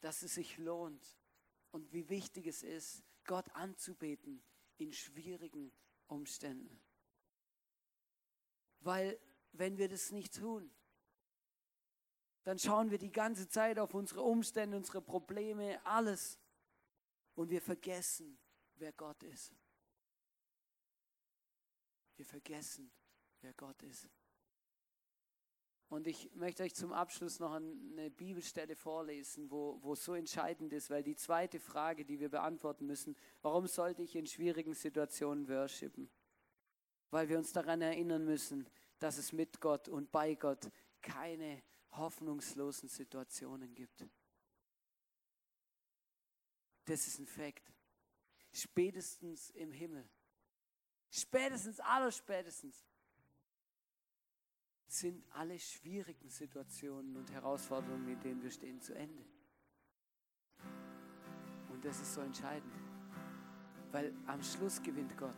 dass 0.00 0.22
es 0.22 0.36
sich 0.36 0.56
lohnt 0.56 1.19
und 1.72 1.92
wie 1.92 2.08
wichtig 2.08 2.46
es 2.46 2.62
ist, 2.62 3.02
Gott 3.24 3.48
anzubeten 3.54 4.42
in 4.78 4.92
schwierigen 4.92 5.72
Umständen. 6.06 6.80
Weil 8.80 9.20
wenn 9.52 9.76
wir 9.76 9.88
das 9.88 10.10
nicht 10.10 10.34
tun, 10.36 10.70
dann 12.44 12.58
schauen 12.58 12.90
wir 12.90 12.98
die 12.98 13.12
ganze 13.12 13.48
Zeit 13.48 13.78
auf 13.78 13.94
unsere 13.94 14.22
Umstände, 14.22 14.76
unsere 14.76 15.02
Probleme, 15.02 15.84
alles 15.84 16.38
und 17.34 17.50
wir 17.50 17.60
vergessen, 17.60 18.38
wer 18.76 18.92
Gott 18.92 19.22
ist. 19.22 19.52
Wir 22.16 22.24
vergessen, 22.24 22.90
wer 23.40 23.52
Gott 23.54 23.82
ist. 23.82 24.08
Und 25.90 26.06
ich 26.06 26.32
möchte 26.36 26.62
euch 26.62 26.72
zum 26.72 26.92
Abschluss 26.92 27.40
noch 27.40 27.52
eine 27.52 28.10
Bibelstelle 28.10 28.76
vorlesen, 28.76 29.50
wo, 29.50 29.82
wo 29.82 29.96
so 29.96 30.14
entscheidend 30.14 30.72
ist, 30.72 30.88
weil 30.88 31.02
die 31.02 31.16
zweite 31.16 31.58
Frage, 31.58 32.04
die 32.04 32.20
wir 32.20 32.28
beantworten 32.28 32.86
müssen, 32.86 33.16
warum 33.42 33.66
sollte 33.66 34.02
ich 34.02 34.14
in 34.14 34.24
schwierigen 34.24 34.72
Situationen 34.72 35.48
worshipen? 35.48 36.08
Weil 37.10 37.28
wir 37.28 37.38
uns 37.38 37.52
daran 37.52 37.82
erinnern 37.82 38.24
müssen, 38.24 38.68
dass 39.00 39.18
es 39.18 39.32
mit 39.32 39.60
Gott 39.60 39.88
und 39.88 40.12
bei 40.12 40.36
Gott 40.36 40.70
keine 41.02 41.60
hoffnungslosen 41.90 42.88
Situationen 42.88 43.74
gibt. 43.74 44.06
Das 46.84 47.04
ist 47.08 47.18
ein 47.18 47.26
Fakt. 47.26 47.68
Spätestens 48.52 49.50
im 49.50 49.72
Himmel. 49.72 50.08
Spätestens, 51.10 51.80
allerspätestens 51.80 52.84
sind 54.90 55.22
alle 55.30 55.58
schwierigen 55.58 56.28
Situationen 56.28 57.16
und 57.16 57.30
Herausforderungen, 57.30 58.04
mit 58.06 58.24
denen 58.24 58.42
wir 58.42 58.50
stehen, 58.50 58.80
zu 58.80 58.94
Ende. 58.94 59.24
Und 61.68 61.84
das 61.84 62.00
ist 62.00 62.14
so 62.14 62.20
entscheidend, 62.20 62.74
weil 63.92 64.12
am 64.26 64.42
Schluss 64.42 64.82
gewinnt 64.82 65.16
Gott. 65.16 65.36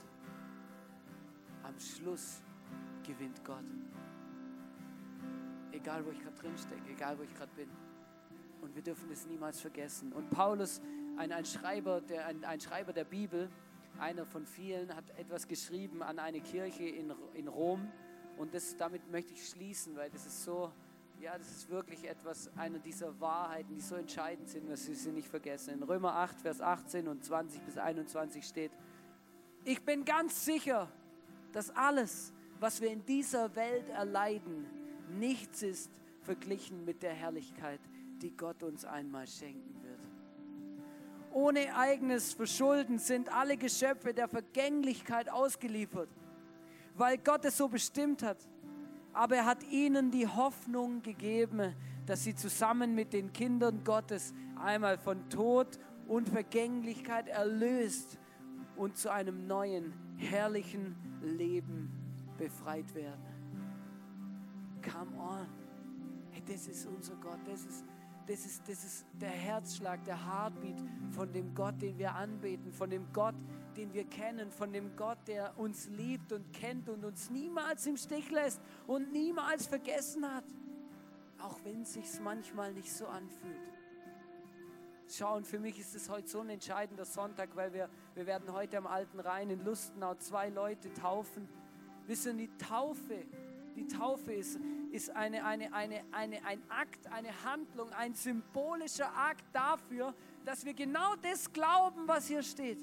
Am 1.63 1.79
Schluss 1.79 2.43
gewinnt 3.07 3.45
Gott. 3.45 3.65
Egal, 5.71 6.05
wo 6.07 6.11
ich 6.11 6.21
gerade 6.21 6.37
drin 6.37 6.57
stecke, 6.57 6.91
egal, 6.91 7.19
wo 7.19 7.23
ich 7.23 7.35
gerade 7.35 7.53
bin. 7.55 7.69
Und 8.63 8.75
wir 8.75 8.83
dürfen 8.83 9.09
das 9.11 9.27
niemals 9.27 9.61
vergessen. 9.61 10.13
Und 10.13 10.31
Paulus, 10.31 10.81
ein, 11.19 11.31
ein, 11.31 11.45
Schreiber, 11.45 12.01
der, 12.01 12.27
ein, 12.27 12.43
ein 12.45 12.61
Schreiber 12.61 12.93
der 12.93 13.05
Bibel, 13.05 13.51
einer 13.99 14.25
von 14.25 14.47
vielen, 14.47 14.95
hat 14.95 15.11
etwas 15.19 15.47
geschrieben 15.47 16.03
an 16.03 16.19
eine 16.19 16.41
Kirche 16.41 16.85
in, 16.85 17.13
in 17.35 17.49
Rom 17.49 17.93
und 18.39 18.55
das, 18.55 18.77
damit 18.77 19.11
möchte 19.11 19.33
ich 19.35 19.49
schließen, 19.49 19.97
weil 19.97 20.11
das 20.11 20.27
ist 20.27 20.45
so, 20.45 20.73
ja, 21.21 21.37
das 21.39 21.51
ist 21.51 21.71
wirklich 21.71 22.09
etwas, 22.09 22.51
eine 22.57 22.81
dieser 22.81 23.19
Wahrheiten, 23.21 23.75
die 23.75 23.81
so 23.81 23.95
entscheidend 23.95 24.49
sind, 24.49 24.69
dass 24.69 24.89
wir 24.89 24.97
sie 24.97 25.13
nicht 25.13 25.29
vergessen. 25.29 25.75
In 25.75 25.83
Römer 25.83 26.15
8, 26.17 26.41
Vers 26.41 26.61
18 26.61 27.07
und 27.07 27.25
20 27.25 27.63
bis 27.63 27.79
21 27.79 28.45
steht, 28.45 28.73
ich 29.65 29.85
bin 29.85 30.05
ganz 30.05 30.45
sicher, 30.45 30.91
dass 31.53 31.71
alles, 31.71 32.33
was 32.59 32.81
wir 32.81 32.91
in 32.91 33.05
dieser 33.07 33.55
Welt 33.55 33.89
erleiden, 33.91 34.67
nichts 35.11 35.63
ist 35.63 35.91
verglichen 36.23 36.85
mit 36.85 37.03
der 37.03 37.13
Herrlichkeit, 37.13 37.81
die 38.21 38.37
Gott 38.37 38.63
uns 38.63 38.85
einmal 38.85 39.27
schenken 39.27 39.83
wird. 39.83 40.01
Ohne 41.33 41.77
eigenes 41.77 42.33
Verschulden 42.33 42.99
sind 42.99 43.33
alle 43.33 43.57
Geschöpfe 43.57 44.13
der 44.13 44.29
Vergänglichkeit 44.29 45.31
ausgeliefert 45.31 46.09
weil 46.97 47.19
Gott 47.19 47.45
es 47.45 47.57
so 47.57 47.69
bestimmt 47.69 48.23
hat. 48.23 48.39
Aber 49.13 49.37
er 49.37 49.47
hat 49.47 49.63
ihnen 49.65 50.11
die 50.11 50.27
Hoffnung 50.27 51.03
gegeben, 51.03 51.75
dass 52.07 52.25
sie 52.25 52.35
zusammen 52.35 52.95
mit 52.95 53.13
den 53.13 53.33
Kindern 53.33 53.85
Gottes 53.85 54.33
einmal 54.57 54.99
von 54.99 55.29
Tod 55.29 55.79
und 56.09 56.29
Vergänglichkeit 56.29 57.29
erlöst 57.29 58.19
und 58.77 58.97
zu 58.97 59.11
einem 59.11 59.47
neuen, 59.47 59.93
herrlichen 60.17 60.97
Leben 61.23 61.91
befreit 62.39 62.95
werden. 62.95 63.23
Come 64.83 65.17
on. 65.17 65.47
Hey, 66.31 66.43
das 66.47 66.67
ist 66.67 66.87
unser 66.87 67.15
Gott. 67.17 67.39
Das 67.45 67.65
ist, 67.65 67.85
das, 68.27 68.47
ist, 68.47 68.69
das 68.69 68.85
ist 68.85 69.07
der 69.21 69.31
Herzschlag, 69.31 70.03
der 70.05 70.17
Heartbeat 70.17 70.83
von 71.11 71.33
dem 71.33 71.55
Gott, 71.55 71.81
den 71.81 71.99
wir 71.99 72.15
anbeten, 72.15 72.73
von 72.73 72.91
dem 72.91 73.13
Gott, 73.13 73.35
den 73.77 73.93
wir 73.93 74.05
kennen, 74.05 74.51
von 74.51 74.73
dem 74.73 74.97
Gott, 74.97 75.19
der 75.27 75.59
uns 75.59 75.89
liebt 75.89 76.33
und 76.33 76.53
kennt 76.53 76.89
und 76.89 77.05
uns 77.05 77.31
niemals 77.31 77.87
im 77.87 77.97
Stich 77.97 78.31
lässt 78.31 78.61
und 78.87 79.13
niemals 79.13 79.67
vergessen 79.67 80.33
hat, 80.33 80.45
auch 81.41 81.59
wenn 81.65 81.83
es 81.83 81.95
sich 81.95 82.21
manchmal 82.21 82.73
nicht 82.73 82.93
so 82.93 83.07
anfühlt. 83.07 83.57
Schauen, 85.09 85.45
für 85.45 85.59
mich 85.59 85.79
ist 85.79 85.95
es 85.95 86.09
heute 86.09 86.29
so 86.29 86.41
ein 86.41 86.49
entscheidender 86.49 87.05
Sonntag, 87.05 87.51
weil 87.55 87.73
wir, 87.73 87.89
wir 88.15 88.27
werden 88.27 88.53
heute 88.53 88.79
am 88.79 88.87
Alten 88.87 89.21
Rhein 89.21 89.51
in 89.51 89.65
Lustenau 89.65 90.15
zwei 90.15 90.49
Leute 90.49 90.93
taufen. 90.95 91.49
Wissen, 92.07 92.39
die 92.39 92.49
Taufe, 92.57 93.25
die 93.77 93.87
Taufe 93.87 94.33
ist, 94.33 94.59
ist 94.91 95.11
eine, 95.11 95.45
eine, 95.45 95.73
eine, 95.75 96.03
eine, 96.13 96.45
ein 96.47 96.63
Akt, 96.71 97.07
eine 97.09 97.45
Handlung, 97.45 97.91
ein 97.93 98.15
symbolischer 98.15 99.15
Akt 99.15 99.45
dafür, 99.53 100.15
dass 100.45 100.65
wir 100.65 100.75
genau 100.75 101.15
das 101.23 101.53
glauben, 101.53 102.09
was 102.09 102.29
hier 102.29 102.43
steht 102.43 102.79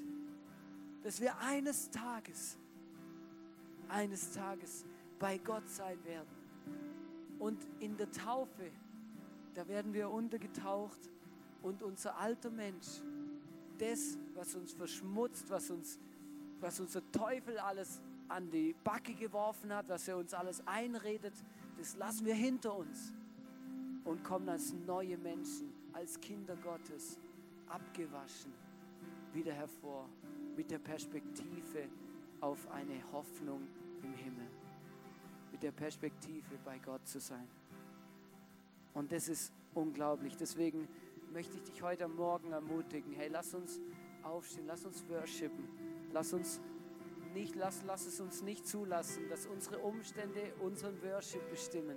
dass 1.02 1.20
wir 1.20 1.38
eines 1.38 1.90
Tages, 1.90 2.58
eines 3.88 4.32
Tages 4.32 4.84
bei 5.18 5.38
Gott 5.38 5.68
sein 5.68 6.02
werden. 6.04 6.28
Und 7.38 7.66
in 7.78 7.96
der 7.96 8.10
Taufe, 8.10 8.70
da 9.54 9.66
werden 9.66 9.92
wir 9.92 10.10
untergetaucht 10.10 11.10
und 11.62 11.82
unser 11.82 12.16
alter 12.18 12.50
Mensch, 12.50 13.02
das, 13.78 14.18
was 14.34 14.54
uns 14.54 14.72
verschmutzt, 14.72 15.48
was 15.48 15.70
uns, 15.70 15.98
was 16.60 16.80
unser 16.80 17.02
Teufel 17.12 17.58
alles 17.58 18.00
an 18.28 18.50
die 18.50 18.74
Backe 18.84 19.14
geworfen 19.14 19.72
hat, 19.72 19.88
was 19.88 20.06
er 20.06 20.18
uns 20.18 20.34
alles 20.34 20.66
einredet, 20.66 21.34
das 21.78 21.96
lassen 21.96 22.26
wir 22.26 22.34
hinter 22.34 22.76
uns 22.76 23.12
und 24.04 24.22
kommen 24.22 24.48
als 24.48 24.72
neue 24.86 25.16
Menschen, 25.16 25.72
als 25.92 26.20
Kinder 26.20 26.56
Gottes, 26.56 27.18
abgewaschen, 27.66 28.52
wieder 29.32 29.52
hervor 29.52 30.08
mit 30.56 30.70
der 30.70 30.78
Perspektive 30.78 31.88
auf 32.40 32.70
eine 32.70 33.00
Hoffnung 33.12 33.66
im 34.02 34.14
Himmel, 34.14 34.46
mit 35.52 35.62
der 35.62 35.72
Perspektive 35.72 36.58
bei 36.64 36.78
Gott 36.78 37.06
zu 37.06 37.20
sein. 37.20 37.48
Und 38.94 39.12
das 39.12 39.28
ist 39.28 39.52
unglaublich. 39.74 40.36
Deswegen 40.36 40.88
möchte 41.32 41.56
ich 41.56 41.62
dich 41.62 41.82
heute 41.82 42.08
Morgen 42.08 42.52
ermutigen, 42.52 43.12
hey, 43.12 43.28
lass 43.28 43.54
uns 43.54 43.80
aufstehen, 44.22 44.66
lass 44.66 44.84
uns 44.84 45.04
worshipen, 45.08 45.68
lass 46.12 46.32
uns 46.32 46.60
nicht, 47.34 47.54
lass, 47.54 47.82
lass 47.86 48.06
es 48.06 48.20
uns 48.20 48.42
nicht 48.42 48.66
zulassen, 48.66 49.28
dass 49.28 49.46
unsere 49.46 49.78
Umstände 49.78 50.52
unseren 50.60 51.00
Worship 51.02 51.48
bestimmen. 51.48 51.96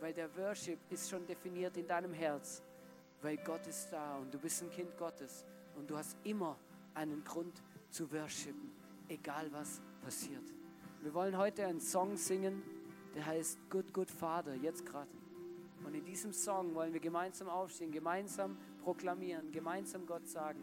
weil 0.00 0.12
der 0.12 0.34
Worship 0.36 0.78
ist 0.90 1.08
schon 1.08 1.26
definiert 1.26 1.76
in 1.76 1.86
deinem 1.86 2.12
Herz, 2.12 2.62
weil 3.22 3.36
Gott 3.38 3.66
ist 3.66 3.90
da 3.90 4.18
und 4.18 4.32
du 4.32 4.38
bist 4.38 4.62
ein 4.62 4.70
Kind 4.70 4.96
Gottes 4.98 5.44
und 5.74 5.90
du 5.90 5.96
hast 5.96 6.16
immer 6.24 6.58
einen 6.96 7.22
Grund 7.24 7.62
zu 7.90 8.10
worshipen, 8.10 8.70
egal 9.08 9.52
was 9.52 9.80
passiert. 10.02 10.42
Wir 11.02 11.14
wollen 11.14 11.36
heute 11.36 11.66
einen 11.66 11.80
Song 11.80 12.16
singen, 12.16 12.62
der 13.14 13.26
heißt 13.26 13.58
Good, 13.70 13.92
Good 13.92 14.10
Father, 14.10 14.54
jetzt 14.54 14.84
gerade. 14.84 15.10
Und 15.84 15.94
in 15.94 16.04
diesem 16.04 16.32
Song 16.32 16.74
wollen 16.74 16.92
wir 16.92 17.00
gemeinsam 17.00 17.48
aufstehen, 17.48 17.92
gemeinsam 17.92 18.56
proklamieren, 18.82 19.52
gemeinsam 19.52 20.06
Gott 20.06 20.26
sagen, 20.26 20.58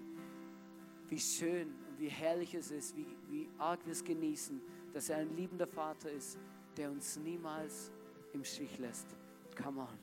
wie 1.07 1.19
schön 1.19 1.67
und 1.87 1.99
wie 1.99 2.09
herrlich 2.09 2.55
es 2.55 2.71
ist, 2.71 2.95
wie, 2.97 3.05
wie 3.29 3.49
arg 3.57 3.85
wir 3.85 3.93
es 3.93 4.03
genießen, 4.03 4.61
dass 4.91 5.09
er 5.09 5.17
ein 5.17 5.35
liebender 5.35 5.67
Vater 5.67 6.11
ist, 6.11 6.39
der 6.75 6.91
uns 6.91 7.17
niemals 7.17 7.91
im 8.33 8.43
Stich 8.43 8.79
lässt. 8.79 9.15
Come 9.55 9.81
on. 9.81 10.02